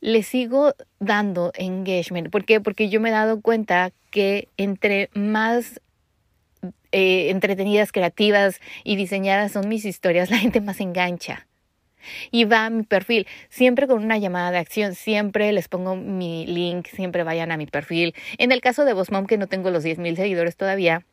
le 0.00 0.22
sigo 0.22 0.74
dando 0.98 1.52
engagement. 1.54 2.30
¿Por 2.30 2.44
qué? 2.44 2.60
Porque 2.60 2.88
yo 2.88 3.00
me 3.00 3.10
he 3.10 3.12
dado 3.12 3.40
cuenta 3.40 3.92
que 4.10 4.48
entre 4.56 5.10
más 5.14 5.80
eh, 6.92 7.30
entretenidas, 7.30 7.92
creativas 7.92 8.60
y 8.82 8.96
diseñadas 8.96 9.52
son 9.52 9.68
mis 9.68 9.84
historias, 9.84 10.30
la 10.30 10.38
gente 10.38 10.60
más 10.60 10.80
engancha. 10.80 11.46
Y 12.30 12.44
va 12.44 12.66
a 12.66 12.70
mi 12.70 12.82
perfil, 12.82 13.26
siempre 13.50 13.86
con 13.86 14.02
una 14.02 14.16
llamada 14.16 14.50
de 14.50 14.58
acción, 14.58 14.94
siempre 14.94 15.52
les 15.52 15.68
pongo 15.68 15.96
mi 15.96 16.46
link, 16.46 16.86
siempre 16.86 17.24
vayan 17.24 17.52
a 17.52 17.58
mi 17.58 17.66
perfil. 17.66 18.14
En 18.38 18.52
el 18.52 18.62
caso 18.62 18.86
de 18.86 18.94
Mom, 18.94 19.26
que 19.26 19.36
no 19.36 19.48
tengo 19.48 19.70
los 19.70 19.84
10.000 19.84 20.16
seguidores 20.16 20.56
todavía, 20.56 21.04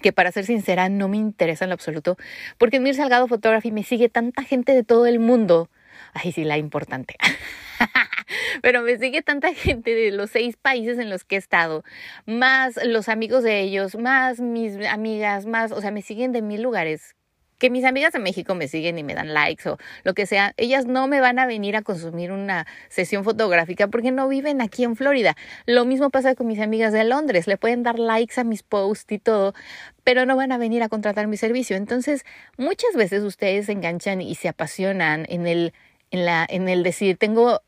que 0.00 0.12
para 0.12 0.32
ser 0.32 0.44
sincera 0.44 0.88
no 0.88 1.08
me 1.08 1.18
interesa 1.18 1.66
en 1.66 1.70
lo 1.70 1.74
absoluto, 1.74 2.16
porque 2.58 2.78
en 2.78 2.82
Mir 2.82 2.96
Salgado 2.96 3.28
Photography 3.28 3.70
me 3.70 3.84
sigue 3.84 4.08
tanta 4.08 4.42
gente 4.42 4.72
de 4.72 4.82
todo 4.82 5.06
el 5.06 5.20
mundo. 5.20 5.68
Ay, 6.12 6.32
sí, 6.32 6.44
la 6.44 6.58
importante. 6.58 7.16
pero 8.62 8.82
me 8.82 8.98
sigue 8.98 9.22
tanta 9.22 9.54
gente 9.54 9.94
de 9.94 10.10
los 10.10 10.30
seis 10.30 10.56
países 10.56 10.98
en 10.98 11.10
los 11.10 11.24
que 11.24 11.36
he 11.36 11.38
estado, 11.38 11.84
más 12.26 12.78
los 12.84 13.08
amigos 13.08 13.42
de 13.42 13.60
ellos, 13.60 13.96
más 13.96 14.40
mis 14.40 14.86
amigas, 14.86 15.46
más, 15.46 15.72
o 15.72 15.80
sea, 15.80 15.90
me 15.90 16.02
siguen 16.02 16.32
de 16.32 16.42
mil 16.42 16.62
lugares. 16.62 17.16
Que 17.58 17.70
mis 17.70 17.84
amigas 17.84 18.12
de 18.12 18.18
México 18.18 18.56
me 18.56 18.66
siguen 18.66 18.98
y 18.98 19.04
me 19.04 19.14
dan 19.14 19.32
likes 19.34 19.68
o 19.68 19.78
lo 20.02 20.14
que 20.14 20.26
sea, 20.26 20.52
ellas 20.56 20.86
no 20.86 21.06
me 21.06 21.20
van 21.20 21.38
a 21.38 21.46
venir 21.46 21.76
a 21.76 21.82
consumir 21.82 22.32
una 22.32 22.66
sesión 22.88 23.22
fotográfica 23.22 23.86
porque 23.86 24.10
no 24.10 24.26
viven 24.26 24.60
aquí 24.60 24.82
en 24.82 24.96
Florida. 24.96 25.36
Lo 25.64 25.84
mismo 25.84 26.10
pasa 26.10 26.34
con 26.34 26.48
mis 26.48 26.58
amigas 26.58 26.92
de 26.92 27.04
Londres, 27.04 27.46
le 27.46 27.56
pueden 27.56 27.84
dar 27.84 28.00
likes 28.00 28.40
a 28.40 28.42
mis 28.42 28.64
posts 28.64 29.12
y 29.12 29.20
todo, 29.20 29.54
pero 30.02 30.26
no 30.26 30.34
van 30.34 30.50
a 30.50 30.58
venir 30.58 30.82
a 30.82 30.88
contratar 30.88 31.28
mi 31.28 31.36
servicio. 31.36 31.76
Entonces, 31.76 32.24
muchas 32.58 32.96
veces 32.96 33.22
ustedes 33.22 33.66
se 33.66 33.72
enganchan 33.72 34.20
y 34.20 34.34
se 34.34 34.48
apasionan 34.48 35.24
en 35.28 35.46
el 35.46 35.72
en 36.12 36.24
la 36.24 36.46
en 36.48 36.68
el 36.68 36.84
decir, 36.84 37.16
tengo 37.16 37.60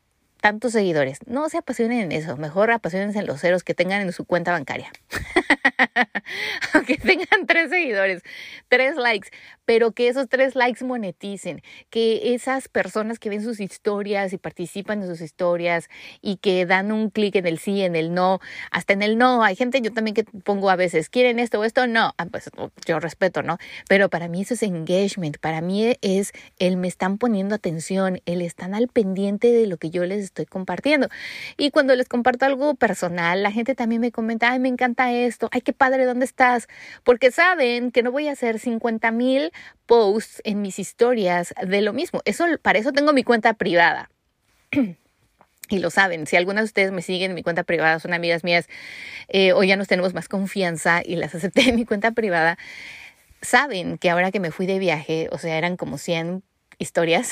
tantos 0.45 0.73
seguidores. 0.73 1.17
No 1.25 1.49
se 1.49 1.57
apasionen 1.57 1.99
en 1.99 2.11
eso, 2.11 2.37
mejor 2.37 2.69
apasionense 2.69 3.17
en 3.17 3.25
los 3.25 3.41
ceros 3.41 3.63
que 3.63 3.73
tengan 3.73 4.01
en 4.01 4.13
su 4.13 4.25
cuenta 4.25 4.51
bancaria. 4.51 4.91
Aunque 6.73 6.97
tengan 6.97 7.47
tres 7.47 7.71
seguidores, 7.71 8.21
tres 8.67 8.95
likes, 8.95 9.29
pero 9.65 9.91
que 9.91 10.07
esos 10.07 10.29
tres 10.29 10.55
likes 10.55 10.83
moneticen, 10.85 11.61
que 11.89 12.33
esas 12.33 12.67
personas 12.67 13.19
que 13.19 13.29
ven 13.29 13.43
sus 13.43 13.59
historias 13.59 14.33
y 14.33 14.37
participan 14.37 15.01
en 15.01 15.07
sus 15.07 15.21
historias 15.21 15.89
y 16.21 16.37
que 16.37 16.65
dan 16.65 16.91
un 16.91 17.09
clic 17.09 17.35
en 17.35 17.47
el 17.47 17.59
sí, 17.59 17.81
en 17.81 17.95
el 17.95 18.13
no, 18.13 18.39
hasta 18.71 18.93
en 18.93 19.01
el 19.01 19.17
no, 19.17 19.43
hay 19.43 19.55
gente 19.55 19.81
yo 19.81 19.91
también 19.91 20.15
que 20.15 20.23
pongo 20.23 20.69
a 20.69 20.75
veces, 20.75 21.09
¿quieren 21.09 21.39
esto 21.39 21.59
o 21.59 21.63
esto? 21.63 21.87
No, 21.87 22.13
ah, 22.17 22.25
pues 22.25 22.49
yo 22.85 22.99
respeto, 22.99 23.43
¿no? 23.43 23.57
Pero 23.89 24.09
para 24.09 24.27
mí 24.27 24.41
eso 24.41 24.53
es 24.53 24.63
engagement, 24.63 25.37
para 25.39 25.61
mí 25.61 25.95
es 26.01 26.31
el 26.59 26.77
me 26.77 26.87
están 26.87 27.17
poniendo 27.17 27.55
atención, 27.55 28.21
el 28.25 28.41
están 28.41 28.75
al 28.75 28.87
pendiente 28.87 29.51
de 29.51 29.67
lo 29.67 29.77
que 29.77 29.89
yo 29.89 30.05
les 30.05 30.23
estoy 30.23 30.45
compartiendo. 30.45 31.07
Y 31.57 31.71
cuando 31.71 31.95
les 31.95 32.07
comparto 32.07 32.45
algo 32.45 32.75
personal, 32.75 33.43
la 33.43 33.51
gente 33.51 33.75
también 33.75 34.01
me 34.01 34.11
comenta, 34.11 34.51
ay, 34.51 34.59
me 34.59 34.69
encanta 34.69 35.11
esto, 35.11 35.49
ay, 35.51 35.61
qué 35.61 35.73
padre, 35.73 36.05
¿dónde 36.05 36.25
estás? 36.25 36.67
Porque 37.03 37.31
saben 37.31 37.91
que 37.91 38.03
no 38.03 38.11
voy 38.11 38.27
a 38.27 38.33
hacer 38.33 38.59
50 38.59 39.11
mil 39.11 39.51
posts 39.85 40.41
en 40.43 40.61
mis 40.61 40.79
historias 40.79 41.53
de 41.65 41.81
lo 41.81 41.93
mismo. 41.93 42.21
Eso, 42.25 42.45
para 42.61 42.79
eso 42.79 42.91
tengo 42.91 43.13
mi 43.13 43.23
cuenta 43.23 43.53
privada. 43.53 44.09
y 45.69 45.79
lo 45.79 45.89
saben, 45.89 46.27
si 46.27 46.35
algunas 46.35 46.63
de 46.63 46.65
ustedes 46.65 46.91
me 46.91 47.01
siguen 47.01 47.31
en 47.31 47.35
mi 47.35 47.43
cuenta 47.43 47.63
privada, 47.63 47.99
son 47.99 48.13
amigas 48.13 48.43
mías, 48.43 48.67
eh, 49.27 49.53
o 49.53 49.63
ya 49.63 49.77
nos 49.77 49.87
tenemos 49.87 50.13
más 50.13 50.27
confianza 50.27 51.01
y 51.03 51.15
las 51.15 51.35
acepté 51.35 51.69
en 51.69 51.75
mi 51.75 51.85
cuenta 51.85 52.11
privada, 52.11 52.57
saben 53.41 53.97
que 53.97 54.09
ahora 54.09 54.31
que 54.31 54.39
me 54.39 54.51
fui 54.51 54.65
de 54.65 54.79
viaje, 54.79 55.27
o 55.31 55.37
sea, 55.37 55.57
eran 55.57 55.77
como 55.77 55.97
100 55.97 56.43
historias 56.77 57.31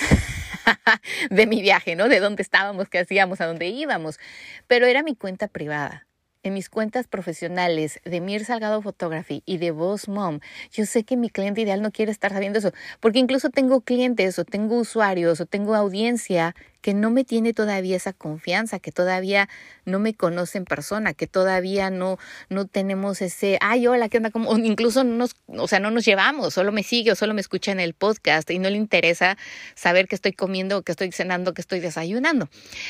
de 1.30 1.48
mi 1.48 1.62
viaje, 1.62 1.96
¿no? 1.96 2.08
De 2.08 2.20
dónde 2.20 2.44
estábamos, 2.44 2.89
qué 2.89 3.00
hacíamos, 3.00 3.42
a 3.42 3.46
dónde 3.46 3.68
íbamos, 3.68 4.20
pero 4.68 4.86
era 4.86 5.03
mi 5.03 5.15
cuenta 5.15 5.48
privada 5.48 6.08
en 6.44 6.54
mis 6.54 6.70
cuentas 6.70 7.08
profesionales 7.08 8.00
de 8.06 8.22
Mir 8.22 8.46
Salgado 8.46 8.82
Photography 8.82 9.42
y 9.46 9.58
de 9.58 9.72
Boss 9.72 10.08
Mom, 10.08 10.40
yo 10.72 10.86
sé 10.86 11.04
que 11.04 11.18
mi 11.18 11.30
cliente 11.30 11.62
ideal 11.62 11.82
no 11.82 11.92
quiere 11.92 12.12
estar 12.12 12.32
sabiendo 12.32 12.60
eso, 12.60 12.72
porque 13.00 13.20
incluso 13.20 13.50
tengo 13.50 13.82
clientes 13.82 14.38
o 14.38 14.46
tengo 14.46 14.78
usuarios 14.78 15.40
o 15.42 15.46
tengo 15.46 15.76
audiencia 15.76 16.56
que 16.84 16.94
no 16.94 17.10
me 17.10 17.24
tiene 17.24 17.54
todavía 17.54 17.96
esa 17.96 18.12
confianza, 18.12 18.78
que 18.78 18.92
todavía 18.92 19.48
no 19.86 20.00
me 20.00 20.13
conoce 20.13 20.58
en 20.58 20.66
persona, 20.66 21.13
que 21.13 21.28
todavía 21.28 21.90
no, 21.90 22.20
no 22.50 22.68
tenemos 22.68 23.22
ese, 23.22 23.58
ay, 23.62 23.88
hola, 23.88 24.10
¿qué 24.10 24.18
onda? 24.18 24.32
Como, 24.32 24.56
incluso 24.58 25.06
no 25.06 25.16
nos, 25.16 25.36
o 25.48 25.68
sea, 25.70 25.80
no 25.80 25.92
nos 25.92 26.04
llevamos, 26.04 26.54
solo 26.54 26.74
me 26.74 26.84
sigue 26.84 27.13
o 27.13 27.16
solo 27.16 27.34
me 27.34 27.40
escucha 27.40 27.72
en 27.72 27.80
el 27.80 27.94
podcast 27.94 28.52
y 28.52 28.60
no 28.60 28.70
le 28.70 28.75
interesa 28.75 29.38
saber 29.75 30.10
qué 30.10 30.16
estoy 30.16 30.34
comiendo, 30.34 30.82
qué 30.84 30.92
estoy 30.92 31.10
cenando, 31.13 31.54
qué 31.54 31.62
estoy 31.62 31.80
desayunando. 31.80 32.50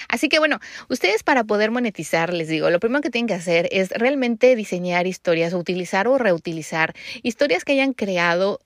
Así 0.10 0.28
que 0.28 0.40
bueno, 0.40 0.60
ustedes 0.90 1.22
para 1.22 1.44
poder 1.44 1.70
monetizar, 1.70 2.34
les 2.34 2.48
digo, 2.48 2.72
lo 2.72 2.80
primero 2.80 3.02
que 3.02 3.12
tienen 3.12 3.28
que 3.28 3.36
hacer 3.36 3.70
es 3.72 3.92
realmente 3.92 4.56
diseñar 4.56 5.06
historias, 5.06 5.54
utilizar 5.54 6.08
o 6.08 6.18
reutilizar 6.18 6.96
historias 7.22 7.64
que 7.64 7.74
hayan 7.74 7.94
creado 7.94 8.60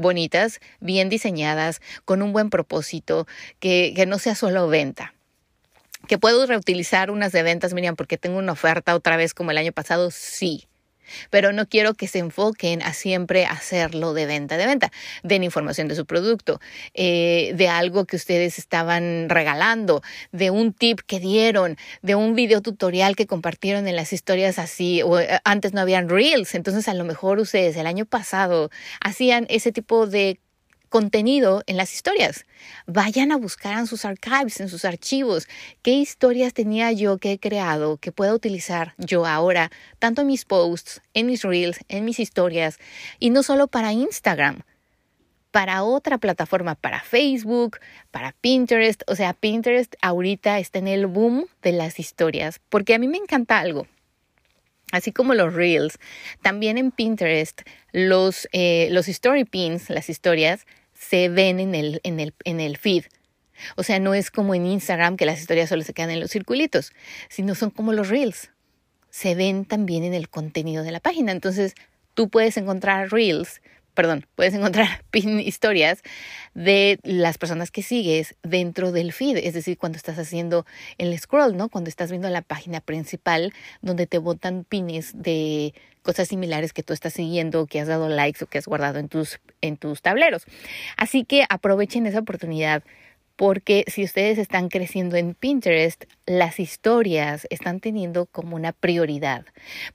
bonitas, 0.00 0.60
bien 0.80 1.08
diseñadas, 1.08 1.80
con 2.04 2.22
un 2.22 2.32
buen 2.32 2.50
propósito, 2.50 3.26
que, 3.58 3.92
que 3.94 4.06
no 4.06 4.18
sea 4.18 4.34
solo 4.34 4.68
venta. 4.68 5.14
¿Que 6.08 6.18
puedo 6.18 6.46
reutilizar 6.46 7.10
unas 7.10 7.32
de 7.32 7.42
ventas, 7.42 7.74
Miriam, 7.74 7.94
porque 7.94 8.16
tengo 8.16 8.38
una 8.38 8.52
oferta 8.52 8.94
otra 8.94 9.16
vez 9.16 9.34
como 9.34 9.50
el 9.50 9.58
año 9.58 9.72
pasado? 9.72 10.10
Sí 10.10 10.69
pero 11.30 11.52
no 11.52 11.66
quiero 11.66 11.94
que 11.94 12.08
se 12.08 12.18
enfoquen 12.18 12.82
a 12.82 12.92
siempre 12.92 13.46
hacerlo 13.46 14.14
de 14.14 14.26
venta, 14.26 14.56
de 14.56 14.66
venta. 14.66 14.92
Den 15.22 15.44
información 15.44 15.88
de 15.88 15.94
su 15.94 16.06
producto, 16.06 16.60
eh, 16.94 17.52
de 17.54 17.68
algo 17.68 18.04
que 18.04 18.16
ustedes 18.16 18.58
estaban 18.58 19.28
regalando, 19.28 20.02
de 20.32 20.50
un 20.50 20.72
tip 20.72 21.00
que 21.06 21.20
dieron, 21.20 21.76
de 22.02 22.14
un 22.14 22.34
video 22.34 22.60
tutorial 22.60 23.16
que 23.16 23.26
compartieron 23.26 23.88
en 23.88 23.96
las 23.96 24.12
historias 24.12 24.58
así, 24.58 25.02
o 25.02 25.18
eh, 25.18 25.40
antes 25.44 25.72
no 25.72 25.80
habían 25.80 26.08
reels, 26.08 26.54
entonces 26.54 26.88
a 26.88 26.94
lo 26.94 27.04
mejor 27.04 27.38
ustedes 27.38 27.76
el 27.76 27.86
año 27.86 28.06
pasado 28.06 28.70
hacían 29.00 29.46
ese 29.48 29.72
tipo 29.72 30.06
de 30.06 30.40
contenido 30.90 31.62
en 31.66 31.78
las 31.78 31.94
historias. 31.94 32.44
Vayan 32.86 33.32
a 33.32 33.36
buscar 33.36 33.78
en 33.78 33.86
sus 33.86 34.04
archives, 34.04 34.60
en 34.60 34.68
sus 34.68 34.84
archivos, 34.84 35.48
qué 35.82 35.92
historias 35.92 36.52
tenía 36.52 36.92
yo 36.92 37.16
que 37.16 37.32
he 37.32 37.38
creado 37.38 37.96
que 37.96 38.12
pueda 38.12 38.34
utilizar 38.34 38.94
yo 38.98 39.24
ahora, 39.24 39.70
tanto 39.98 40.20
en 40.20 40.26
mis 40.26 40.44
posts, 40.44 41.00
en 41.14 41.26
mis 41.26 41.42
reels, 41.42 41.78
en 41.88 42.04
mis 42.04 42.20
historias, 42.20 42.78
y 43.18 43.30
no 43.30 43.42
solo 43.42 43.68
para 43.68 43.92
Instagram, 43.92 44.62
para 45.50 45.82
otra 45.82 46.18
plataforma, 46.18 46.74
para 46.74 47.00
Facebook, 47.00 47.78
para 48.10 48.32
Pinterest. 48.32 49.02
O 49.06 49.16
sea, 49.16 49.32
Pinterest 49.32 49.94
ahorita 50.02 50.58
está 50.58 50.78
en 50.78 50.88
el 50.88 51.06
boom 51.06 51.46
de 51.62 51.72
las 51.72 51.98
historias, 51.98 52.60
porque 52.68 52.94
a 52.94 52.98
mí 52.98 53.08
me 53.08 53.18
encanta 53.18 53.58
algo. 53.58 53.86
Así 54.92 55.12
como 55.12 55.34
los 55.34 55.54
reels, 55.54 55.98
también 56.42 56.76
en 56.76 56.90
Pinterest 56.90 57.62
los, 57.92 58.48
eh, 58.52 58.88
los 58.90 59.06
story 59.06 59.44
pins, 59.44 59.88
las 59.88 60.10
historias, 60.10 60.66
se 61.00 61.30
ven 61.30 61.60
en 61.60 61.74
el, 61.74 62.00
en 62.04 62.20
el, 62.20 62.34
en 62.44 62.60
el 62.60 62.76
feed. 62.76 63.04
O 63.74 63.82
sea, 63.82 63.98
no 63.98 64.12
es 64.12 64.30
como 64.30 64.54
en 64.54 64.66
Instagram 64.66 65.16
que 65.16 65.24
las 65.24 65.40
historias 65.40 65.70
solo 65.70 65.82
se 65.82 65.94
quedan 65.94 66.10
en 66.10 66.20
los 66.20 66.30
circulitos, 66.30 66.92
sino 67.30 67.54
son 67.54 67.70
como 67.70 67.92
los 67.94 68.08
reels. 68.08 68.50
Se 69.08 69.34
ven 69.34 69.64
también 69.64 70.04
en 70.04 70.12
el 70.12 70.28
contenido 70.28 70.84
de 70.84 70.92
la 70.92 71.00
página. 71.00 71.32
Entonces, 71.32 71.74
tú 72.12 72.28
puedes 72.28 72.56
encontrar 72.58 73.10
reels, 73.10 73.62
perdón, 73.94 74.26
puedes 74.34 74.54
encontrar 74.54 75.04
pin 75.10 75.40
historias 75.40 76.02
de 76.54 76.98
las 77.02 77.38
personas 77.38 77.70
que 77.70 77.82
sigues 77.82 78.34
dentro 78.42 78.92
del 78.92 79.12
feed, 79.12 79.36
es 79.38 79.54
decir, 79.54 79.78
cuando 79.78 79.96
estás 79.96 80.18
haciendo 80.18 80.66
el 80.98 81.18
scroll, 81.18 81.56
¿no? 81.56 81.68
Cuando 81.68 81.88
estás 81.88 82.10
viendo 82.10 82.28
la 82.28 82.42
página 82.42 82.80
principal 82.80 83.52
donde 83.82 84.06
te 84.06 84.18
botan 84.18 84.64
pines 84.64 85.12
de 85.14 85.74
cosas 86.02 86.28
similares 86.28 86.72
que 86.72 86.82
tú 86.82 86.92
estás 86.92 87.12
siguiendo, 87.12 87.66
que 87.66 87.80
has 87.80 87.88
dado 87.88 88.08
likes 88.08 88.44
o 88.44 88.46
que 88.46 88.58
has 88.58 88.66
guardado 88.66 88.98
en 88.98 89.08
tus, 89.08 89.40
en 89.60 89.76
tus 89.76 90.02
tableros. 90.02 90.44
Así 90.96 91.24
que 91.24 91.44
aprovechen 91.48 92.06
esa 92.06 92.20
oportunidad 92.20 92.82
porque 93.40 93.86
si 93.86 94.04
ustedes 94.04 94.36
están 94.36 94.68
creciendo 94.68 95.16
en 95.16 95.32
Pinterest, 95.32 96.04
las 96.26 96.60
historias 96.60 97.46
están 97.48 97.80
teniendo 97.80 98.26
como 98.26 98.54
una 98.54 98.72
prioridad 98.72 99.46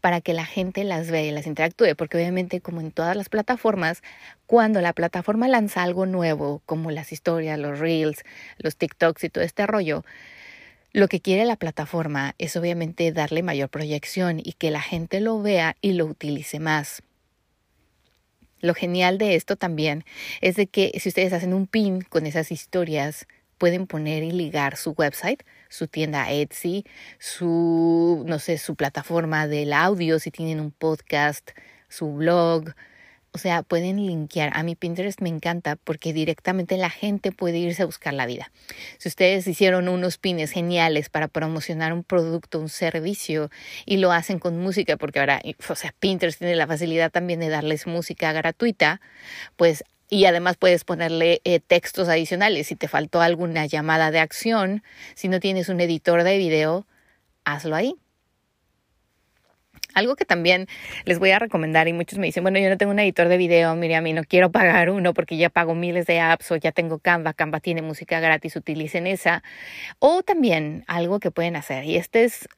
para 0.01 0.19
que 0.19 0.33
la 0.33 0.47
gente 0.47 0.83
las 0.83 1.11
vea 1.11 1.25
y 1.25 1.29
las 1.29 1.45
interactúe, 1.45 1.95
porque 1.95 2.17
obviamente 2.17 2.59
como 2.59 2.81
en 2.81 2.89
todas 2.89 3.15
las 3.15 3.29
plataformas, 3.29 4.01
cuando 4.47 4.81
la 4.81 4.93
plataforma 4.93 5.47
lanza 5.47 5.83
algo 5.83 6.07
nuevo, 6.07 6.63
como 6.65 6.89
las 6.89 7.11
historias, 7.11 7.59
los 7.59 7.77
reels, 7.77 8.23
los 8.57 8.77
TikToks 8.77 9.25
y 9.25 9.29
todo 9.29 9.43
este 9.43 9.67
rollo, 9.67 10.03
lo 10.91 11.07
que 11.07 11.21
quiere 11.21 11.45
la 11.45 11.55
plataforma 11.55 12.33
es 12.39 12.55
obviamente 12.55 13.11
darle 13.11 13.43
mayor 13.43 13.69
proyección 13.69 14.39
y 14.43 14.53
que 14.53 14.71
la 14.71 14.81
gente 14.81 15.19
lo 15.19 15.39
vea 15.39 15.75
y 15.81 15.91
lo 15.91 16.07
utilice 16.07 16.59
más. 16.59 17.03
Lo 18.65 18.73
genial 18.73 19.19
de 19.19 19.35
esto 19.35 19.55
también 19.55 20.03
es 20.41 20.55
de 20.55 20.65
que 20.65 20.91
si 20.99 21.09
ustedes 21.09 21.33
hacen 21.33 21.53
un 21.53 21.67
pin 21.67 22.01
con 22.01 22.25
esas 22.25 22.51
historias, 22.51 23.27
pueden 23.57 23.87
poner 23.87 24.23
y 24.23 24.31
ligar 24.31 24.77
su 24.77 24.91
website, 24.91 25.43
su 25.69 25.87
tienda 25.87 26.31
Etsy, 26.31 26.85
su, 27.19 28.23
no 28.27 28.39
sé, 28.39 28.57
su 28.57 28.75
plataforma 28.75 29.47
del 29.47 29.73
audio, 29.73 30.19
si 30.19 30.31
tienen 30.31 30.59
un 30.59 30.71
podcast, 30.71 31.51
su 31.89 32.13
blog, 32.13 32.73
o 33.35 33.37
sea, 33.37 33.63
pueden 33.63 33.97
linkear. 33.97 34.51
A 34.53 34.63
mi 34.63 34.75
Pinterest 34.75 35.19
me 35.19 35.27
encanta 35.27 35.75
porque 35.75 36.13
directamente 36.13 36.77
la 36.77 36.89
gente 36.89 37.33
puede 37.33 37.57
irse 37.57 37.83
a 37.83 37.85
buscar 37.85 38.13
la 38.13 38.25
vida. 38.25 38.49
Si 38.97 39.09
ustedes 39.09 39.45
hicieron 39.45 39.89
unos 39.89 40.17
pines 40.17 40.51
geniales 40.51 41.09
para 41.09 41.27
promocionar 41.27 41.91
un 41.91 42.05
producto, 42.05 42.61
un 42.61 42.69
servicio 42.69 43.49
y 43.85 43.97
lo 43.97 44.13
hacen 44.13 44.39
con 44.39 44.57
música, 44.57 44.95
porque 44.95 45.19
ahora, 45.19 45.41
o 45.67 45.75
sea, 45.75 45.93
Pinterest 45.99 46.39
tiene 46.39 46.55
la 46.55 46.65
facilidad 46.65 47.11
también 47.11 47.41
de 47.41 47.49
darles 47.49 47.87
música 47.87 48.31
gratuita, 48.31 49.01
pues 49.57 49.83
y 50.09 50.25
además 50.25 50.57
puedes 50.57 50.83
ponerle 50.83 51.41
eh, 51.43 51.59
textos 51.59 52.09
adicionales. 52.09 52.67
Si 52.67 52.75
te 52.75 52.87
faltó 52.87 53.21
alguna 53.21 53.65
llamada 53.65 54.11
de 54.11 54.19
acción, 54.19 54.83
si 55.15 55.27
no 55.27 55.39
tienes 55.39 55.69
un 55.69 55.81
editor 55.81 56.23
de 56.23 56.37
video, 56.37 56.85
hazlo 57.43 57.75
ahí. 57.75 57.95
Algo 59.93 60.17
que 60.17 60.25
también 60.25 60.67
les 61.05 61.19
voy 61.19 61.31
a 61.31 61.39
recomendar 61.39 61.87
y 61.87 61.93
muchos 61.93 62.19
me 62.19 62.25
dicen, 62.25 62.43
bueno, 62.43 62.59
yo 62.59 62.69
no 62.69 62.77
tengo 62.77 62.91
un 62.91 62.99
editor 62.99 63.29
de 63.29 63.37
video, 63.37 63.75
mire, 63.75 63.95
a 63.95 64.01
mí 64.01 64.11
no 64.11 64.25
quiero 64.25 64.51
pagar 64.51 64.89
uno 64.89 65.13
porque 65.13 65.37
ya 65.37 65.49
pago 65.49 65.73
miles 65.73 66.05
de 66.05 66.19
apps 66.19 66.51
o 66.51 66.57
ya 66.57 66.73
tengo 66.73 66.99
Canva, 66.99 67.33
Canva 67.33 67.61
tiene 67.61 67.81
música 67.81 68.19
gratis, 68.19 68.57
utilicen 68.57 69.07
esa. 69.07 69.41
O 69.99 70.21
también 70.21 70.83
algo 70.87 71.21
que 71.21 71.31
pueden 71.31 71.55
hacer, 71.55 71.85
y 71.85 71.95
este 71.95 72.25
es, 72.25 72.49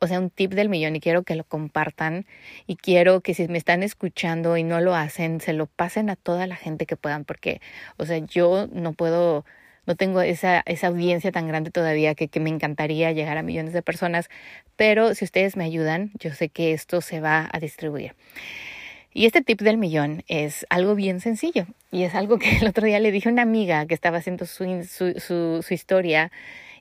o 0.00 0.06
sea, 0.06 0.20
un 0.20 0.30
tip 0.30 0.52
del 0.52 0.68
millón 0.68 0.96
y 0.96 1.00
quiero 1.00 1.22
que 1.22 1.34
lo 1.34 1.44
compartan 1.44 2.26
y 2.66 2.76
quiero 2.76 3.20
que 3.20 3.34
si 3.34 3.48
me 3.48 3.58
están 3.58 3.82
escuchando 3.82 4.56
y 4.56 4.62
no 4.62 4.80
lo 4.80 4.94
hacen, 4.94 5.40
se 5.40 5.52
lo 5.52 5.66
pasen 5.66 6.10
a 6.10 6.16
toda 6.16 6.46
la 6.46 6.56
gente 6.56 6.86
que 6.86 6.96
puedan 6.96 7.24
porque, 7.24 7.60
o 7.96 8.06
sea, 8.06 8.18
yo 8.18 8.68
no 8.72 8.92
puedo 8.92 9.44
no 9.86 9.96
tengo 9.96 10.22
esa, 10.22 10.62
esa 10.66 10.86
audiencia 10.88 11.30
tan 11.32 11.46
grande 11.46 11.70
todavía 11.70 12.14
que, 12.14 12.28
que 12.28 12.40
me 12.40 12.50
encantaría 12.50 13.12
llegar 13.12 13.36
a 13.36 13.42
millones 13.42 13.72
de 13.72 13.82
personas, 13.82 14.28
pero 14.76 15.14
si 15.14 15.24
ustedes 15.24 15.56
me 15.56 15.64
ayudan, 15.64 16.10
yo 16.18 16.32
sé 16.32 16.48
que 16.48 16.72
esto 16.72 17.00
se 17.00 17.20
va 17.20 17.48
a 17.52 17.60
distribuir. 17.60 18.14
Y 19.12 19.26
este 19.26 19.42
tip 19.42 19.60
del 19.60 19.76
millón 19.76 20.24
es 20.26 20.66
algo 20.70 20.96
bien 20.96 21.20
sencillo 21.20 21.66
y 21.92 22.02
es 22.02 22.14
algo 22.14 22.38
que 22.38 22.56
el 22.58 22.66
otro 22.66 22.86
día 22.86 22.98
le 22.98 23.12
dije 23.12 23.28
a 23.28 23.32
una 23.32 23.42
amiga 23.42 23.86
que 23.86 23.94
estaba 23.94 24.18
haciendo 24.18 24.46
su, 24.46 24.64
su, 24.84 25.20
su, 25.20 25.62
su 25.62 25.74
historia 25.74 26.32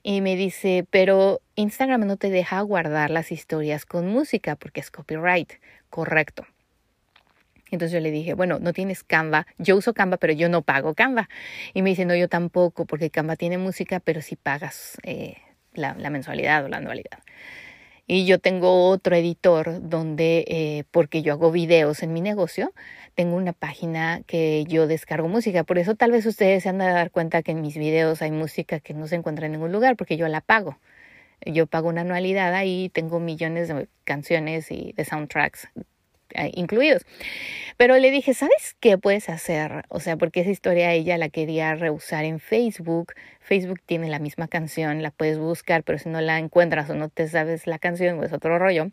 y 0.03 0.19
me 0.19 0.35
dice, 0.35 0.85
pero 0.89 1.41
Instagram 1.55 2.05
no 2.05 2.17
te 2.17 2.29
deja 2.29 2.59
guardar 2.61 3.09
las 3.09 3.31
historias 3.31 3.85
con 3.85 4.07
música 4.07 4.57
porque 4.57 4.81
es 4.81 4.91
copyright. 4.91 5.53
Correcto. 5.89 6.45
Entonces 7.71 7.93
yo 7.93 8.01
le 8.01 8.11
dije, 8.11 8.33
bueno, 8.33 8.59
no 8.59 8.73
tienes 8.73 9.03
Canva. 9.03 9.47
Yo 9.57 9.77
uso 9.77 9.93
Canva, 9.93 10.17
pero 10.17 10.33
yo 10.33 10.49
no 10.49 10.61
pago 10.61 10.93
Canva. 10.93 11.29
Y 11.73 11.81
me 11.81 11.89
dice, 11.89 12.05
no, 12.05 12.15
yo 12.15 12.27
tampoco, 12.27 12.85
porque 12.85 13.09
Canva 13.09 13.35
tiene 13.35 13.57
música, 13.57 13.99
pero 13.99 14.21
si 14.21 14.35
pagas 14.35 14.97
eh, 15.03 15.37
la, 15.73 15.93
mensualidad 15.95 16.65
o 16.65 16.67
la 16.67 16.77
anualidad. 16.77 17.19
Y 18.05 18.25
yo 18.25 18.37
tengo 18.37 18.89
otro 18.89 19.15
editor 19.15 19.89
donde, 19.89 20.43
eh, 20.47 20.83
porque 20.91 21.21
yo 21.21 21.33
hago 21.33 21.51
videos 21.51 22.03
en 22.03 22.11
mi 22.11 22.21
negocio, 22.21 22.73
tengo 23.15 23.35
una 23.35 23.53
página 23.53 24.21
que 24.25 24.65
yo 24.67 24.87
descargo 24.87 25.27
música. 25.27 25.63
Por 25.63 25.77
eso 25.77 25.95
tal 25.95 26.11
vez 26.11 26.25
ustedes 26.25 26.63
se 26.63 26.69
han 26.69 26.79
de 26.79 26.85
dar 26.85 27.11
cuenta 27.11 27.43
que 27.43 27.51
en 27.51 27.61
mis 27.61 27.77
videos 27.77 28.21
hay 28.21 28.31
música 28.31 28.79
que 28.79 28.93
no 28.93 29.07
se 29.07 29.15
encuentra 29.15 29.45
en 29.45 29.53
ningún 29.53 29.71
lugar, 29.71 29.95
porque 29.95 30.17
yo 30.17 30.27
la 30.27 30.41
pago. 30.41 30.77
Yo 31.45 31.67
pago 31.67 31.89
una 31.89 32.01
anualidad 32.01 32.53
ahí, 32.53 32.89
tengo 32.89 33.19
millones 33.19 33.67
de 33.67 33.87
canciones 34.05 34.71
y 34.71 34.93
de 34.93 35.05
soundtracks 35.05 35.67
eh, 36.35 36.51
incluidos. 36.55 37.05
Pero 37.77 37.97
le 37.97 38.09
dije, 38.11 38.33
¿sabes 38.33 38.75
qué 38.79 38.97
puedes 38.97 39.29
hacer? 39.29 39.85
O 39.89 39.99
sea, 39.99 40.17
porque 40.17 40.41
esa 40.41 40.49
historia 40.49 40.91
ella 40.93 41.17
la 41.17 41.29
quería 41.29 41.75
reusar 41.75 42.25
en 42.25 42.39
Facebook. 42.39 43.13
Facebook 43.39 43.81
tiene 43.85 44.09
la 44.09 44.19
misma 44.19 44.47
canción, 44.47 45.03
la 45.03 45.11
puedes 45.11 45.37
buscar, 45.37 45.83
pero 45.83 45.99
si 45.99 46.09
no 46.09 46.21
la 46.21 46.39
encuentras 46.39 46.89
o 46.89 46.95
no 46.95 47.09
te 47.09 47.27
sabes 47.27 47.67
la 47.67 47.77
canción, 47.77 48.17
pues 48.17 48.33
otro 48.33 48.57
rollo. 48.57 48.91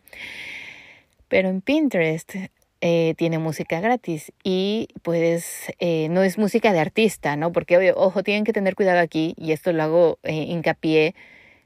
Pero 1.28 1.48
en 1.48 1.60
Pinterest 1.62 2.34
eh, 2.80 3.14
tiene 3.16 3.38
música 3.38 3.80
gratis 3.80 4.32
y 4.42 4.88
puedes, 5.02 5.72
eh, 5.78 6.08
no 6.10 6.22
es 6.22 6.38
música 6.38 6.72
de 6.72 6.80
artista, 6.80 7.36
¿no? 7.36 7.52
Porque, 7.52 7.92
ojo, 7.94 8.22
tienen 8.22 8.44
que 8.44 8.52
tener 8.52 8.74
cuidado 8.74 9.00
aquí, 9.00 9.34
y 9.36 9.52
esto 9.52 9.72
lo 9.72 9.82
hago 9.82 10.18
hincapié 10.24 11.14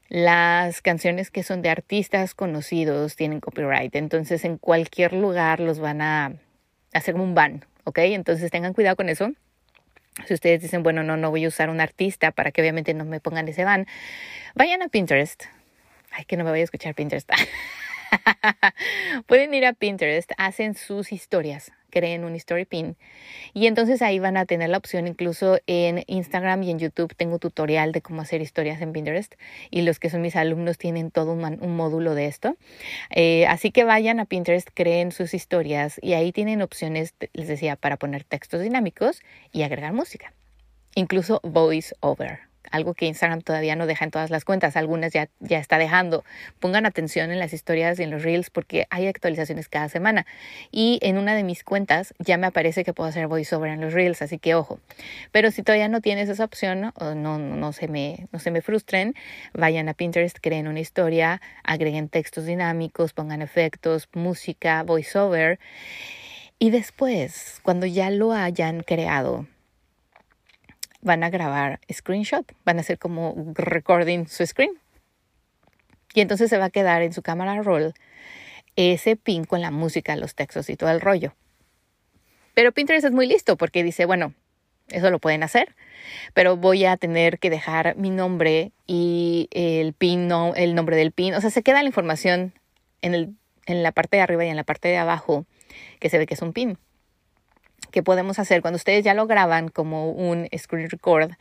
las 0.09 0.81
canciones 0.81 1.31
que 1.31 1.43
son 1.43 1.61
de 1.61 1.69
artistas 1.69 2.35
conocidos 2.35 3.15
tienen 3.15 3.39
copyright, 3.39 3.95
entonces 3.95 4.45
en 4.45 4.57
cualquier 4.57 5.13
lugar 5.13 5.59
los 5.59 5.79
van 5.79 6.01
a 6.01 6.33
hacer 6.93 7.15
un 7.15 7.33
ban, 7.33 7.65
¿ok? 7.85 7.99
Entonces 7.99 8.51
tengan 8.51 8.73
cuidado 8.73 8.95
con 8.95 9.09
eso. 9.09 9.31
Si 10.27 10.33
ustedes 10.33 10.61
dicen, 10.61 10.83
bueno, 10.83 11.03
no, 11.03 11.17
no 11.17 11.29
voy 11.29 11.43
a 11.43 11.47
usar 11.47 11.69
un 11.69 11.81
artista 11.81 12.31
para 12.31 12.51
que 12.51 12.61
obviamente 12.61 12.93
no 12.93 13.03
me 13.03 13.19
pongan 13.19 13.47
ese 13.47 13.65
ban, 13.65 13.87
vayan 14.53 14.81
a 14.81 14.87
Pinterest. 14.87 15.43
Ay, 16.11 16.23
que 16.25 16.37
no 16.37 16.45
me 16.45 16.51
voy 16.51 16.61
a 16.61 16.63
escuchar 16.63 16.93
Pinterest. 16.93 17.29
Pueden 19.27 19.53
ir 19.53 19.65
a 19.65 19.73
Pinterest, 19.73 20.31
hacen 20.37 20.75
sus 20.75 21.11
historias, 21.11 21.71
creen 21.89 22.23
un 22.23 22.35
story 22.35 22.65
pin 22.65 22.97
y 23.53 23.67
entonces 23.67 24.01
ahí 24.01 24.19
van 24.19 24.37
a 24.37 24.45
tener 24.45 24.69
la 24.69 24.77
opción 24.77 25.07
incluso 25.07 25.59
en 25.65 26.03
Instagram 26.07 26.63
y 26.63 26.71
en 26.71 26.79
YouTube 26.79 27.15
tengo 27.15 27.39
tutorial 27.39 27.91
de 27.91 28.01
cómo 28.01 28.21
hacer 28.21 28.41
historias 28.41 28.81
en 28.81 28.91
Pinterest 28.91 29.35
y 29.71 29.81
los 29.81 29.99
que 29.99 30.09
son 30.09 30.21
mis 30.21 30.35
alumnos 30.35 30.77
tienen 30.77 31.11
todo 31.11 31.33
un, 31.33 31.75
módulo 31.75 32.15
de 32.15 32.25
esto. 32.25 32.57
Eh, 33.09 33.45
así 33.47 33.71
que 33.71 33.83
vayan 33.83 34.19
a 34.19 34.25
Pinterest, 34.25 34.69
creen 34.73 35.11
sus 35.11 35.33
historias 35.33 35.99
y 36.01 36.13
ahí 36.13 36.31
tienen 36.31 36.61
opciones, 36.61 37.13
les 37.33 37.47
decía, 37.47 37.75
para 37.75 37.97
poner 37.97 38.23
textos 38.23 38.61
dinámicos 38.61 39.21
y 39.51 39.63
agregar 39.63 39.93
música, 39.93 40.33
incluso 40.95 41.39
voice 41.43 41.95
over 42.01 42.54
algo 42.71 42.93
que 42.93 43.05
Instagram 43.05 43.41
todavía 43.41 43.75
no 43.75 43.87
deja 43.87 44.05
en 44.05 44.11
todas 44.11 44.29
las 44.29 44.45
cuentas, 44.45 44.75
algunas 44.75 45.13
ya, 45.13 45.29
ya 45.39 45.59
está 45.59 45.77
dejando. 45.77 46.23
Pongan 46.59 46.85
atención 46.85 47.31
en 47.31 47.39
las 47.39 47.53
historias 47.53 47.99
y 47.99 48.03
en 48.03 48.11
los 48.11 48.23
reels 48.23 48.49
porque 48.49 48.87
hay 48.89 49.07
actualizaciones 49.07 49.69
cada 49.69 49.89
semana. 49.89 50.25
Y 50.71 50.99
en 51.01 51.17
una 51.17 51.35
de 51.35 51.43
mis 51.43 51.63
cuentas 51.63 52.13
ya 52.19 52.37
me 52.37 52.47
aparece 52.47 52.83
que 52.83 52.93
puedo 52.93 53.09
hacer 53.09 53.27
voiceover 53.27 53.71
en 53.71 53.81
los 53.81 53.93
reels, 53.93 54.21
así 54.21 54.37
que 54.37 54.55
ojo. 54.55 54.79
Pero 55.31 55.51
si 55.51 55.63
todavía 55.63 55.87
no 55.87 56.01
tienes 56.01 56.29
esa 56.29 56.43
opción, 56.43 56.91
o 56.95 57.15
no, 57.15 57.37
no, 57.37 57.73
se 57.73 57.87
me, 57.87 58.27
no 58.31 58.39
se 58.39 58.51
me 58.51 58.61
frustren, 58.61 59.15
vayan 59.53 59.89
a 59.89 59.93
Pinterest, 59.93 60.37
creen 60.41 60.67
una 60.67 60.79
historia, 60.79 61.41
agreguen 61.63 62.09
textos 62.09 62.45
dinámicos, 62.45 63.13
pongan 63.13 63.41
efectos, 63.41 64.09
música, 64.13 64.83
voiceover. 64.83 65.59
Y 66.57 66.69
después, 66.69 67.59
cuando 67.63 67.85
ya 67.85 68.09
lo 68.09 68.31
hayan 68.31 68.81
creado, 68.81 69.45
van 71.05 71.23
a 71.23 71.29
grabar 71.29 71.79
screenshot, 71.93 72.51
van 72.65 72.77
a 72.77 72.81
hacer 72.81 72.97
como 72.97 73.53
recording 73.53 74.25
su 74.27 74.45
screen. 74.45 74.71
Y 76.13 76.21
entonces 76.21 76.49
se 76.49 76.57
va 76.57 76.65
a 76.65 76.69
quedar 76.69 77.03
en 77.03 77.13
su 77.13 77.21
cámara 77.21 77.61
roll 77.61 77.93
ese 78.75 79.15
pin 79.15 79.45
con 79.45 79.61
la 79.61 79.71
música, 79.71 80.15
los 80.15 80.33
textos 80.35 80.69
y 80.69 80.75
todo 80.75 80.89
el 80.89 80.99
rollo. 80.99 81.35
Pero 82.55 82.71
Pinterest 82.71 83.05
es 83.05 83.11
muy 83.11 83.27
listo 83.27 83.55
porque 83.55 83.83
dice, 83.83 84.05
bueno, 84.05 84.33
eso 84.87 85.11
lo 85.11 85.19
pueden 85.19 85.43
hacer, 85.43 85.75
pero 86.33 86.57
voy 86.57 86.85
a 86.85 86.97
tener 86.97 87.37
que 87.37 87.49
dejar 87.49 87.95
mi 87.97 88.09
nombre 88.09 88.71
y 88.87 89.47
el 89.51 89.93
pin, 89.93 90.27
no, 90.27 90.55
el 90.55 90.73
nombre 90.73 90.95
del 90.95 91.11
pin. 91.11 91.35
O 91.35 91.41
sea, 91.41 91.51
se 91.51 91.61
queda 91.61 91.83
la 91.83 91.87
información 91.87 92.53
en, 93.01 93.13
el, 93.13 93.35
en 93.67 93.83
la 93.83 93.91
parte 93.91 94.17
de 94.17 94.23
arriba 94.23 94.43
y 94.45 94.49
en 94.49 94.55
la 94.55 94.63
parte 94.63 94.87
de 94.87 94.97
abajo 94.97 95.45
que 95.99 96.09
se 96.09 96.17
ve 96.17 96.25
que 96.25 96.33
es 96.33 96.41
un 96.41 96.53
pin 96.53 96.79
que 97.95 98.03
podemos 98.03 98.39
hacer 98.39 98.61
cuando 98.61 98.75
ustedes 98.75 99.05
ya 99.05 99.13
lo 99.13 99.25
graban 99.25 99.69
como 99.69 100.11
un 100.11 100.49
screen 100.57 100.89
record, 100.89 101.31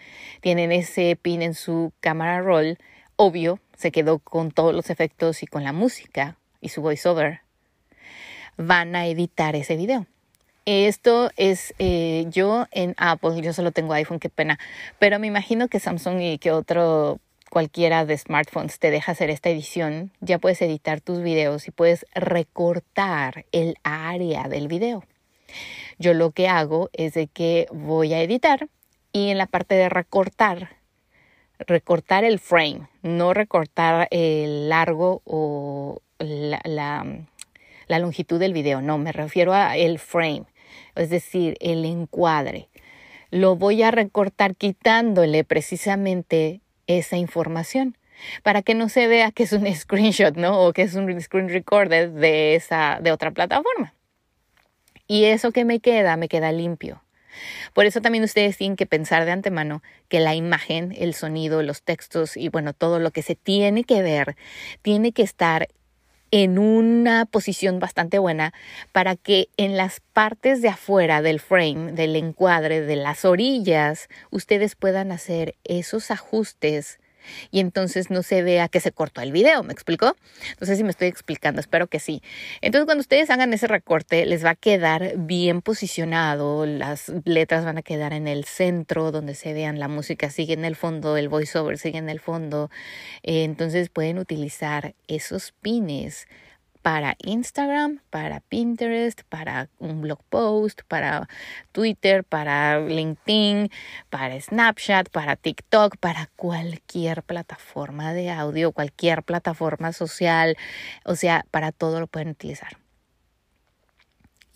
tienen 0.41 0.71
ese 0.71 1.19
pin 1.21 1.43
en 1.43 1.53
su 1.53 1.93
cámara 1.99 2.41
roll, 2.43 2.79
obvio, 3.17 3.59
se 3.77 3.91
quedó 3.91 4.21
con 4.21 4.53
todos 4.53 4.73
los 4.73 4.89
efectos 4.89 5.43
y 5.43 5.49
con 5.49 5.65
la 5.65 5.73
música 5.73 6.37
y 6.61 6.69
su 6.69 6.81
voiceover. 6.81 7.41
Van 8.57 8.95
a 8.95 9.09
editar 9.09 9.57
ese 9.57 9.75
video. 9.75 10.07
Esto 10.65 11.33
es 11.37 11.75
eh, 11.81 12.27
yo 12.29 12.69
en 12.71 12.95
Apple, 12.99 13.43
yo 13.43 13.53
solo 13.53 13.73
tengo 13.73 13.93
iPhone, 13.93 14.21
qué 14.21 14.29
pena, 14.29 14.61
pero 15.01 15.19
me 15.19 15.27
imagino 15.27 15.67
que 15.67 15.81
Samsung 15.81 16.21
y 16.21 16.39
que 16.39 16.53
otro 16.53 17.19
cualquiera 17.51 18.07
de 18.07 18.17
smartphones 18.17 18.79
te 18.79 18.93
deja 18.93 19.11
hacer 19.11 19.29
esta 19.29 19.51
edición, 19.51 20.13
ya 20.21 20.39
puedes 20.39 20.63
editar 20.63 21.01
tus 21.01 21.21
videos 21.21 21.67
y 21.67 21.73
puedes 21.73 22.07
recortar 22.15 23.45
el 23.51 23.75
área 23.83 24.45
del 24.45 24.69
video. 24.69 25.03
Yo 25.99 26.15
lo 26.15 26.33
que 26.33 26.49
hago 26.49 26.91
es 26.93 27.15
de 27.15 27.29
que 27.29 27.67
voy 27.73 28.15
a 28.15 28.23
editar 28.23 28.69
y 29.13 29.31
en 29.31 29.39
la 29.39 29.47
parte 29.47 29.75
de 29.77 29.89
recortar, 29.89 30.77
recortar 31.59 32.25
el 32.25 32.41
frame, 32.41 32.89
no 33.03 33.33
recortar 33.33 34.09
el 34.11 34.69
largo 34.69 35.23
o 35.25 36.03
la, 36.19 37.05
longitud 37.89 38.41
del 38.41 38.53
video, 38.53 38.83
no, 38.83 38.99
me 38.99 39.13
refiero 39.13 39.55
a 39.55 39.77
el 39.77 39.99
frame, 39.99 40.45
es 40.97 41.11
decir, 41.11 41.57
el 41.61 41.85
encuadre. 41.85 42.69
Lo 43.31 43.57
voy 43.57 43.83
a 43.83 43.91
recortar 43.91 44.57
quitándole 44.57 45.45
precisamente 45.45 46.61
esa 46.87 47.17
información 47.17 47.97
para 48.43 48.63
que 48.63 48.75
no 48.75 48.89
se 48.89 49.07
vea 49.07 49.31
que 49.31 49.45
es 49.45 49.53
un 49.53 49.67
screenshot, 49.75 50.37
¿no? 50.37 50.61
O 50.61 50.73
que 50.73 50.83
es 50.83 50.95
un 50.95 51.21
screen 51.21 51.49
recorder 51.49 52.13
de 52.13 52.57
esa 52.57 52.99
de 53.01 53.13
otra 53.13 53.31
plataforma 53.31 53.95
y 55.07 55.25
eso 55.25 55.53
que 55.53 55.65
me 55.65 55.81
queda, 55.81 56.17
me 56.17 56.29
queda 56.29 56.53
limpio. 56.53 57.03
Por 57.73 57.87
eso 57.87 58.01
también 58.01 58.25
ustedes 58.25 58.57
tienen 58.57 58.77
que 58.77 58.87
pensar 58.87 59.25
de 59.25 59.33
antemano 59.33 59.83
que 60.09 60.21
la 60.21 60.35
imagen, 60.35 60.95
el 60.97 61.15
sonido, 61.15 61.63
los 61.63 61.83
textos 61.83 62.37
y 62.37 62.49
bueno, 62.49 62.73
todo 62.73 62.99
lo 63.01 63.11
que 63.11 63.23
se 63.23 63.35
tiene 63.35 63.85
que 63.85 64.03
ver 64.03 64.37
tiene 64.83 65.13
que 65.13 65.23
estar 65.23 65.69
en 66.31 66.59
una 66.59 67.27
posición 67.27 67.79
bastante 67.79 68.19
buena 68.19 68.53
para 68.93 69.15
que 69.15 69.49
en 69.57 69.77
las 69.77 70.01
partes 70.01 70.63
de 70.63 70.69
afuera 70.69 71.23
del 71.23 71.39
frame, 71.39 71.93
del 71.93 72.17
encuadre, 72.17 72.81
de 72.81 72.97
las 72.97 73.25
orillas, 73.25 74.09
ustedes 74.31 74.75
puedan 74.75 75.13
hacer 75.13 75.55
esos 75.63 76.11
ajustes 76.11 76.99
y 77.51 77.61
entonces 77.61 78.11
no 78.11 78.23
se 78.23 78.43
vea 78.43 78.69
que 78.69 78.81
se 78.81 78.93
cortó 78.93 79.21
el 79.21 79.33
video, 79.33 79.63
¿me 79.63 79.73
explicó? 79.73 80.17
No 80.61 80.67
sé 80.67 80.77
si 80.77 80.85
me 80.85 80.91
estoy 80.91 81.09
explicando, 81.09 81.61
espero 81.61 81.87
que 81.87 82.01
sí. 82.01 82.23
Entonces 82.61 82.87
cuando 82.87 83.01
ustedes 83.01 83.31
hagan 83.31 83.53
ese 83.53 83.67
recorte 83.67 84.27
les 84.27 84.45
va 84.45 84.51
a 84.51 84.55
quedar 84.55 85.15
bien 85.17 85.63
posicionado, 85.63 86.67
las 86.67 87.13
letras 87.25 87.65
van 87.65 87.79
a 87.79 87.83
quedar 87.83 88.13
en 88.13 88.29
el 88.29 88.45
centro 88.45 89.13
donde 89.13 89.35
se 89.35 89.53
vean 89.53 89.79
la 89.79 89.89
música 89.89 90.31
sigue 90.31 90.55
en 90.55 90.65
el 90.65 90.77
fondo, 90.77 91.17
el 91.17 91.29
voiceover 91.29 91.79
sigue 91.79 91.99
en 91.99 92.09
el 92.09 92.21
fondo, 92.21 92.71
eh, 93.23 93.45
entonces 93.45 93.89
pueden 93.89 94.19
utilizar 94.19 94.95
esos 95.09 95.53
pines 95.63 96.27
para 96.85 97.17
Instagram, 97.25 98.01
para 98.11 98.41
Pinterest, 98.41 99.23
para 99.31 99.71
un 99.79 100.03
blog 100.03 100.19
post, 100.29 100.83
para 100.87 101.27
Twitter, 101.73 102.25
para 102.25 102.79
LinkedIn, 102.79 103.71
para 104.11 104.39
Snapchat, 104.39 105.09
para 105.09 105.35
TikTok, 105.35 105.97
para 105.97 106.29
cualquier 106.37 107.23
plataforma 107.23 108.13
de 108.13 108.31
audio, 108.31 108.73
cualquier 108.73 109.23
plataforma 109.23 109.95
social, 109.95 110.59
o 111.07 111.17
sea, 111.17 111.47
para 111.51 111.73
todo 111.73 112.01
lo 112.01 112.07
pueden 112.07 112.29
utilizar. 112.29 112.84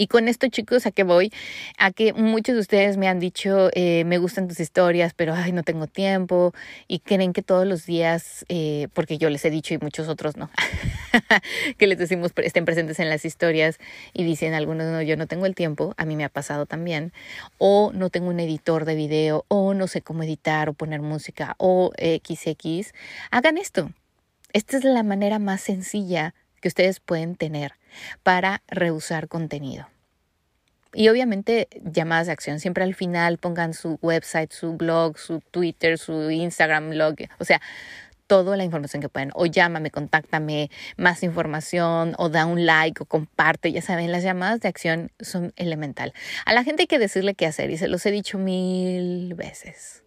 Y 0.00 0.06
con 0.06 0.28
esto, 0.28 0.46
chicos, 0.46 0.86
¿a 0.86 0.92
qué 0.92 1.02
voy? 1.02 1.32
A 1.76 1.90
que 1.90 2.12
muchos 2.12 2.54
de 2.54 2.60
ustedes 2.60 2.96
me 2.96 3.08
han 3.08 3.18
dicho, 3.18 3.68
eh, 3.74 4.04
me 4.04 4.18
gustan 4.18 4.46
tus 4.46 4.60
historias, 4.60 5.12
pero 5.12 5.34
ay, 5.34 5.50
no 5.50 5.64
tengo 5.64 5.88
tiempo. 5.88 6.54
Y 6.86 7.00
creen 7.00 7.32
que 7.32 7.42
todos 7.42 7.66
los 7.66 7.84
días, 7.84 8.46
eh, 8.48 8.86
porque 8.94 9.18
yo 9.18 9.28
les 9.28 9.44
he 9.44 9.50
dicho 9.50 9.74
y 9.74 9.78
muchos 9.78 10.06
otros 10.06 10.36
no, 10.36 10.50
que 11.78 11.88
les 11.88 11.98
decimos 11.98 12.30
estén 12.36 12.64
presentes 12.64 13.00
en 13.00 13.08
las 13.08 13.24
historias 13.24 13.78
y 14.12 14.22
dicen 14.22 14.54
algunos, 14.54 14.86
no, 14.86 15.02
yo 15.02 15.16
no 15.16 15.26
tengo 15.26 15.46
el 15.46 15.56
tiempo, 15.56 15.94
a 15.96 16.04
mí 16.04 16.14
me 16.14 16.22
ha 16.22 16.28
pasado 16.28 16.64
también. 16.64 17.12
O 17.58 17.90
no 17.92 18.08
tengo 18.08 18.28
un 18.28 18.38
editor 18.38 18.84
de 18.84 18.94
video, 18.94 19.46
o 19.48 19.74
no 19.74 19.88
sé 19.88 20.00
cómo 20.00 20.22
editar 20.22 20.68
o 20.68 20.74
poner 20.74 21.02
música, 21.02 21.56
o 21.58 21.90
XX. 21.98 22.92
Hagan 23.32 23.58
esto. 23.58 23.90
Esta 24.52 24.76
es 24.76 24.84
la 24.84 25.02
manera 25.02 25.40
más 25.40 25.60
sencilla 25.60 26.34
que 26.60 26.68
ustedes 26.68 27.00
pueden 27.00 27.36
tener 27.36 27.72
para 28.22 28.62
reusar 28.68 29.28
contenido. 29.28 29.88
Y 30.94 31.08
obviamente 31.08 31.68
llamadas 31.84 32.26
de 32.26 32.32
acción. 32.32 32.60
Siempre 32.60 32.84
al 32.84 32.94
final 32.94 33.38
pongan 33.38 33.74
su 33.74 33.98
website, 34.00 34.52
su 34.52 34.74
blog, 34.74 35.18
su 35.18 35.40
Twitter, 35.40 35.98
su 35.98 36.30
Instagram 36.30 36.90
blog. 36.90 37.16
O 37.38 37.44
sea, 37.44 37.60
toda 38.26 38.56
la 38.56 38.64
información 38.64 39.02
que 39.02 39.08
pueden. 39.08 39.30
O 39.34 39.46
llámame, 39.46 39.90
contáctame, 39.90 40.70
más 40.96 41.24
información, 41.24 42.14
o 42.18 42.28
da 42.28 42.46
un 42.46 42.64
like, 42.64 43.02
o 43.02 43.06
comparte. 43.06 43.72
Ya 43.72 43.82
saben, 43.82 44.12
las 44.12 44.22
llamadas 44.22 44.60
de 44.60 44.68
acción 44.68 45.10
son 45.20 45.52
elemental. 45.56 46.12
A 46.46 46.52
la 46.52 46.62
gente 46.62 46.82
hay 46.82 46.86
que 46.86 46.98
decirle 46.98 47.34
qué 47.34 47.46
hacer, 47.46 47.70
y 47.70 47.76
se 47.76 47.88
los 47.88 48.06
he 48.06 48.10
dicho 48.12 48.38
mil 48.38 49.34
veces. 49.34 50.04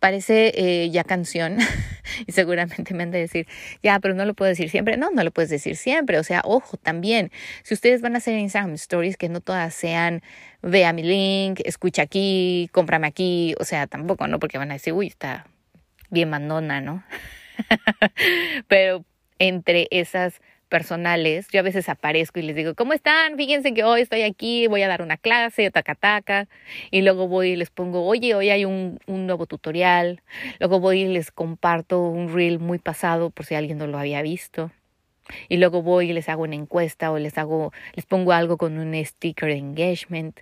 Parece 0.00 0.52
eh, 0.54 0.90
ya 0.90 1.04
canción 1.04 1.58
y 2.26 2.32
seguramente 2.32 2.94
me 2.94 3.02
han 3.02 3.10
de 3.10 3.18
decir, 3.18 3.46
ya, 3.82 3.98
pero 4.00 4.14
no 4.14 4.24
lo 4.24 4.34
puedo 4.34 4.48
decir 4.48 4.70
siempre. 4.70 4.96
No, 4.96 5.10
no 5.10 5.24
lo 5.24 5.30
puedes 5.30 5.50
decir 5.50 5.76
siempre. 5.76 6.18
O 6.18 6.24
sea, 6.24 6.42
ojo, 6.44 6.76
también, 6.76 7.30
si 7.62 7.74
ustedes 7.74 8.00
van 8.00 8.14
a 8.14 8.18
hacer 8.18 8.38
Instagram 8.38 8.74
Stories, 8.74 9.16
que 9.16 9.28
no 9.28 9.40
todas 9.40 9.74
sean, 9.74 10.22
vea 10.62 10.92
mi 10.92 11.02
link, 11.02 11.60
escucha 11.64 12.02
aquí, 12.02 12.68
cómprame 12.72 13.06
aquí. 13.06 13.54
O 13.60 13.64
sea, 13.64 13.86
tampoco, 13.86 14.26
¿no? 14.26 14.38
Porque 14.38 14.58
van 14.58 14.70
a 14.70 14.74
decir, 14.74 14.92
uy, 14.92 15.08
está 15.08 15.46
bien 16.10 16.30
mandona, 16.30 16.80
¿no? 16.80 17.04
pero 18.68 19.04
entre 19.38 19.88
esas 19.90 20.40
personales, 20.68 21.48
yo 21.52 21.60
a 21.60 21.62
veces 21.62 21.88
aparezco 21.88 22.38
y 22.38 22.42
les 22.42 22.56
digo, 22.56 22.74
¿cómo 22.74 22.92
están? 22.92 23.36
Fíjense 23.36 23.72
que 23.74 23.84
hoy 23.84 24.02
estoy 24.02 24.22
aquí, 24.22 24.66
voy 24.66 24.82
a 24.82 24.88
dar 24.88 25.02
una 25.02 25.16
clase, 25.16 25.70
taca 25.70 25.94
taca, 25.94 26.48
y 26.90 27.02
luego 27.02 27.28
voy 27.28 27.50
y 27.50 27.56
les 27.56 27.70
pongo, 27.70 28.04
oye, 28.06 28.34
hoy 28.34 28.50
hay 28.50 28.64
un, 28.64 28.98
nuevo 29.06 29.46
tutorial, 29.46 30.22
luego 30.60 30.80
voy 30.80 31.02
y 31.02 31.08
les 31.08 31.30
comparto 31.30 32.02
un 32.02 32.32
reel 32.34 32.58
muy 32.58 32.78
pasado 32.78 33.30
por 33.30 33.46
si 33.46 33.54
alguien 33.54 33.78
no 33.78 33.86
lo 33.86 33.98
había 33.98 34.22
visto. 34.22 34.70
Y 35.48 35.56
luego 35.56 35.82
voy 35.82 36.10
y 36.10 36.12
les 36.12 36.28
hago 36.28 36.44
una 36.44 36.54
encuesta 36.54 37.10
o 37.10 37.18
les 37.18 37.36
hago, 37.38 37.72
les 37.94 38.06
pongo 38.06 38.32
algo 38.32 38.56
con 38.56 38.78
un 38.78 38.94
sticker 39.04 39.48
de 39.48 39.56
engagement. 39.56 40.40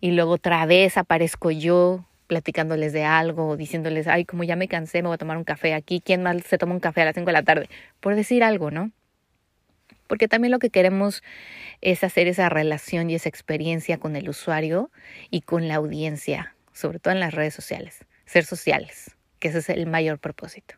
Y 0.00 0.12
luego 0.12 0.32
otra 0.32 0.64
vez 0.66 0.96
aparezco 0.96 1.50
yo 1.50 2.04
platicándoles 2.28 2.92
de 2.92 3.04
algo, 3.04 3.56
diciéndoles, 3.56 4.06
ay, 4.06 4.24
como 4.24 4.44
ya 4.44 4.56
me 4.56 4.68
cansé, 4.68 5.02
me 5.02 5.08
voy 5.08 5.16
a 5.16 5.18
tomar 5.18 5.36
un 5.36 5.44
café 5.44 5.74
aquí, 5.74 6.00
¿quién 6.04 6.22
más 6.22 6.42
se 6.44 6.56
toma 6.56 6.72
un 6.72 6.80
café 6.80 7.02
a 7.02 7.06
las 7.06 7.14
5 7.14 7.26
de 7.26 7.32
la 7.32 7.42
tarde? 7.42 7.68
Por 8.00 8.14
decir 8.14 8.42
algo, 8.42 8.70
¿no? 8.70 8.90
Porque 10.12 10.28
también 10.28 10.52
lo 10.52 10.58
que 10.58 10.68
queremos 10.68 11.22
es 11.80 12.04
hacer 12.04 12.28
esa 12.28 12.50
relación 12.50 13.08
y 13.08 13.14
esa 13.14 13.30
experiencia 13.30 13.96
con 13.96 14.14
el 14.14 14.28
usuario 14.28 14.90
y 15.30 15.40
con 15.40 15.68
la 15.68 15.76
audiencia, 15.76 16.54
sobre 16.74 16.98
todo 16.98 17.14
en 17.14 17.20
las 17.20 17.32
redes 17.32 17.54
sociales, 17.54 18.04
ser 18.26 18.44
sociales, 18.44 19.16
que 19.38 19.48
ese 19.48 19.60
es 19.60 19.70
el 19.70 19.86
mayor 19.86 20.18
propósito. 20.18 20.74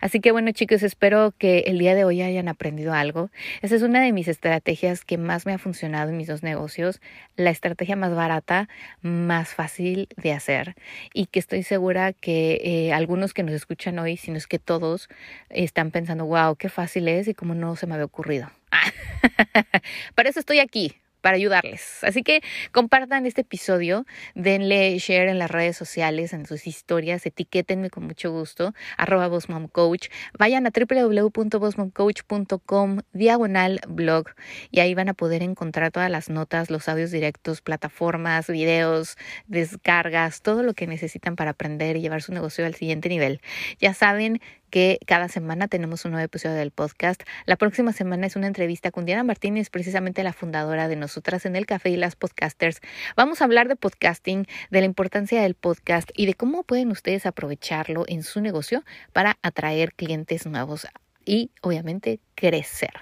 Así 0.00 0.20
que 0.20 0.32
bueno 0.32 0.50
chicos, 0.52 0.82
espero 0.82 1.32
que 1.36 1.60
el 1.66 1.78
día 1.78 1.94
de 1.94 2.04
hoy 2.04 2.22
hayan 2.22 2.48
aprendido 2.48 2.92
algo. 2.92 3.30
Esa 3.62 3.76
es 3.76 3.82
una 3.82 4.00
de 4.00 4.12
mis 4.12 4.28
estrategias 4.28 5.04
que 5.04 5.18
más 5.18 5.46
me 5.46 5.52
ha 5.52 5.58
funcionado 5.58 6.10
en 6.10 6.16
mis 6.16 6.28
dos 6.28 6.42
negocios, 6.42 7.00
la 7.36 7.50
estrategia 7.50 7.96
más 7.96 8.14
barata, 8.14 8.68
más 9.02 9.54
fácil 9.54 10.08
de 10.16 10.32
hacer 10.32 10.74
y 11.12 11.26
que 11.26 11.38
estoy 11.38 11.62
segura 11.62 12.12
que 12.12 12.60
eh, 12.64 12.92
algunos 12.92 13.34
que 13.34 13.42
nos 13.42 13.54
escuchan 13.54 13.98
hoy, 13.98 14.16
si 14.16 14.30
no 14.30 14.36
es 14.36 14.46
que 14.46 14.58
todos, 14.58 15.08
están 15.50 15.90
pensando, 15.90 16.26
wow, 16.26 16.56
qué 16.56 16.68
fácil 16.68 17.08
es 17.08 17.28
y 17.28 17.34
cómo 17.34 17.54
no 17.54 17.76
se 17.76 17.86
me 17.86 17.94
había 17.94 18.06
ocurrido. 18.06 18.50
Para 20.14 20.28
eso 20.28 20.40
estoy 20.40 20.58
aquí, 20.58 20.96
para 21.24 21.36
ayudarles. 21.36 22.04
Así 22.04 22.22
que 22.22 22.42
compartan 22.70 23.24
este 23.24 23.40
episodio, 23.40 24.04
denle 24.34 24.98
share 24.98 25.28
en 25.28 25.38
las 25.38 25.50
redes 25.50 25.74
sociales, 25.74 26.34
en 26.34 26.44
sus 26.44 26.66
historias, 26.66 27.24
etiquétenme 27.24 27.88
con 27.88 28.04
mucho 28.04 28.30
gusto, 28.30 28.74
arroba 28.98 29.30
Coach. 29.72 30.08
Vayan 30.38 30.66
a 30.66 30.70
www.bosmomcoach.com 30.70 32.98
diagonal 33.14 33.80
blog 33.88 34.26
y 34.70 34.80
ahí 34.80 34.94
van 34.94 35.08
a 35.08 35.14
poder 35.14 35.42
encontrar 35.42 35.92
todas 35.92 36.10
las 36.10 36.28
notas, 36.28 36.68
los 36.68 36.90
audios 36.90 37.10
directos, 37.10 37.62
plataformas, 37.62 38.48
videos, 38.48 39.16
descargas, 39.46 40.42
todo 40.42 40.62
lo 40.62 40.74
que 40.74 40.86
necesitan 40.86 41.36
para 41.36 41.52
aprender 41.52 41.96
y 41.96 42.02
llevar 42.02 42.20
su 42.20 42.34
negocio 42.34 42.66
al 42.66 42.74
siguiente 42.74 43.08
nivel. 43.08 43.40
Ya 43.78 43.94
saben 43.94 44.42
que 44.74 44.98
cada 45.06 45.28
semana 45.28 45.68
tenemos 45.68 46.04
un 46.04 46.10
nuevo 46.10 46.24
episodio 46.24 46.56
del 46.56 46.72
podcast. 46.72 47.22
La 47.46 47.54
próxima 47.54 47.92
semana 47.92 48.26
es 48.26 48.34
una 48.34 48.48
entrevista 48.48 48.90
con 48.90 49.04
Diana 49.04 49.22
Martínez, 49.22 49.70
precisamente 49.70 50.24
la 50.24 50.32
fundadora 50.32 50.88
de 50.88 50.96
Nosotras 50.96 51.46
en 51.46 51.54
el 51.54 51.64
Café 51.64 51.90
y 51.90 51.96
las 51.96 52.16
Podcasters. 52.16 52.80
Vamos 53.16 53.40
a 53.40 53.44
hablar 53.44 53.68
de 53.68 53.76
podcasting, 53.76 54.48
de 54.72 54.80
la 54.80 54.86
importancia 54.86 55.40
del 55.40 55.54
podcast 55.54 56.10
y 56.16 56.26
de 56.26 56.34
cómo 56.34 56.64
pueden 56.64 56.90
ustedes 56.90 57.24
aprovecharlo 57.24 58.02
en 58.08 58.24
su 58.24 58.40
negocio 58.40 58.82
para 59.12 59.38
atraer 59.42 59.94
clientes 59.94 60.44
nuevos 60.44 60.88
y 61.24 61.52
obviamente 61.60 62.18
crecer. 62.34 62.94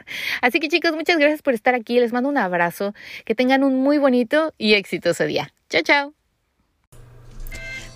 Así 0.42 0.60
que 0.60 0.68
chicos, 0.68 0.92
muchas 0.92 1.16
gracias 1.16 1.40
por 1.40 1.54
estar 1.54 1.74
aquí. 1.74 1.98
Les 1.98 2.12
mando 2.12 2.28
un 2.28 2.36
abrazo. 2.36 2.92
Que 3.24 3.34
tengan 3.34 3.64
un 3.64 3.82
muy 3.82 3.96
bonito 3.96 4.52
y 4.58 4.74
exitoso 4.74 5.24
día. 5.24 5.54
Chao, 5.70 5.80
chao. 5.80 6.14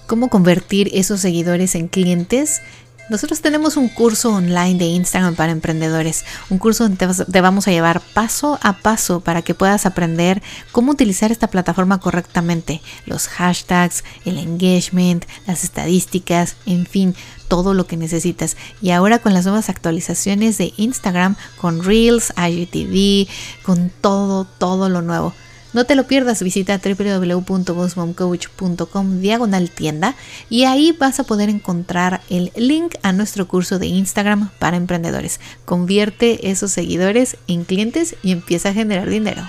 ¿Cómo 0.06 0.28
convertir 0.28 0.88
esos 0.94 1.20
seguidores 1.20 1.74
en 1.74 1.88
clientes? 1.88 2.62
Nosotros 3.08 3.40
tenemos 3.40 3.76
un 3.76 3.88
curso 3.88 4.32
online 4.32 4.78
de 4.78 4.86
Instagram 4.86 5.36
para 5.36 5.52
emprendedores, 5.52 6.24
un 6.50 6.58
curso 6.58 6.88
donde 6.88 7.24
te 7.24 7.40
vamos 7.40 7.68
a 7.68 7.70
llevar 7.70 8.00
paso 8.00 8.58
a 8.62 8.78
paso 8.78 9.20
para 9.20 9.42
que 9.42 9.54
puedas 9.54 9.86
aprender 9.86 10.42
cómo 10.72 10.90
utilizar 10.90 11.30
esta 11.30 11.46
plataforma 11.46 12.00
correctamente, 12.00 12.82
los 13.04 13.28
hashtags, 13.28 14.02
el 14.24 14.38
engagement, 14.38 15.24
las 15.46 15.62
estadísticas, 15.62 16.56
en 16.66 16.84
fin, 16.84 17.14
todo 17.46 17.74
lo 17.74 17.86
que 17.86 17.96
necesitas. 17.96 18.56
Y 18.82 18.90
ahora 18.90 19.20
con 19.20 19.34
las 19.34 19.44
nuevas 19.44 19.68
actualizaciones 19.68 20.58
de 20.58 20.72
Instagram, 20.76 21.36
con 21.58 21.84
Reels, 21.84 22.32
IGTV, 22.36 23.28
con 23.62 23.92
todo, 24.00 24.46
todo 24.58 24.88
lo 24.88 25.00
nuevo. 25.00 25.32
No 25.76 25.84
te 25.84 25.94
lo 25.94 26.06
pierdas, 26.06 26.42
visita 26.42 26.80
www.bossmomcoach.com 26.82 29.20
diagonal 29.20 29.68
tienda 29.68 30.16
y 30.48 30.64
ahí 30.64 30.92
vas 30.92 31.20
a 31.20 31.24
poder 31.24 31.50
encontrar 31.50 32.22
el 32.30 32.50
link 32.56 32.94
a 33.02 33.12
nuestro 33.12 33.46
curso 33.46 33.78
de 33.78 33.88
Instagram 33.88 34.48
para 34.58 34.78
emprendedores. 34.78 35.38
Convierte 35.66 36.50
esos 36.50 36.70
seguidores 36.70 37.36
en 37.46 37.64
clientes 37.64 38.16
y 38.22 38.32
empieza 38.32 38.70
a 38.70 38.72
generar 38.72 39.10
dinero. 39.10 39.42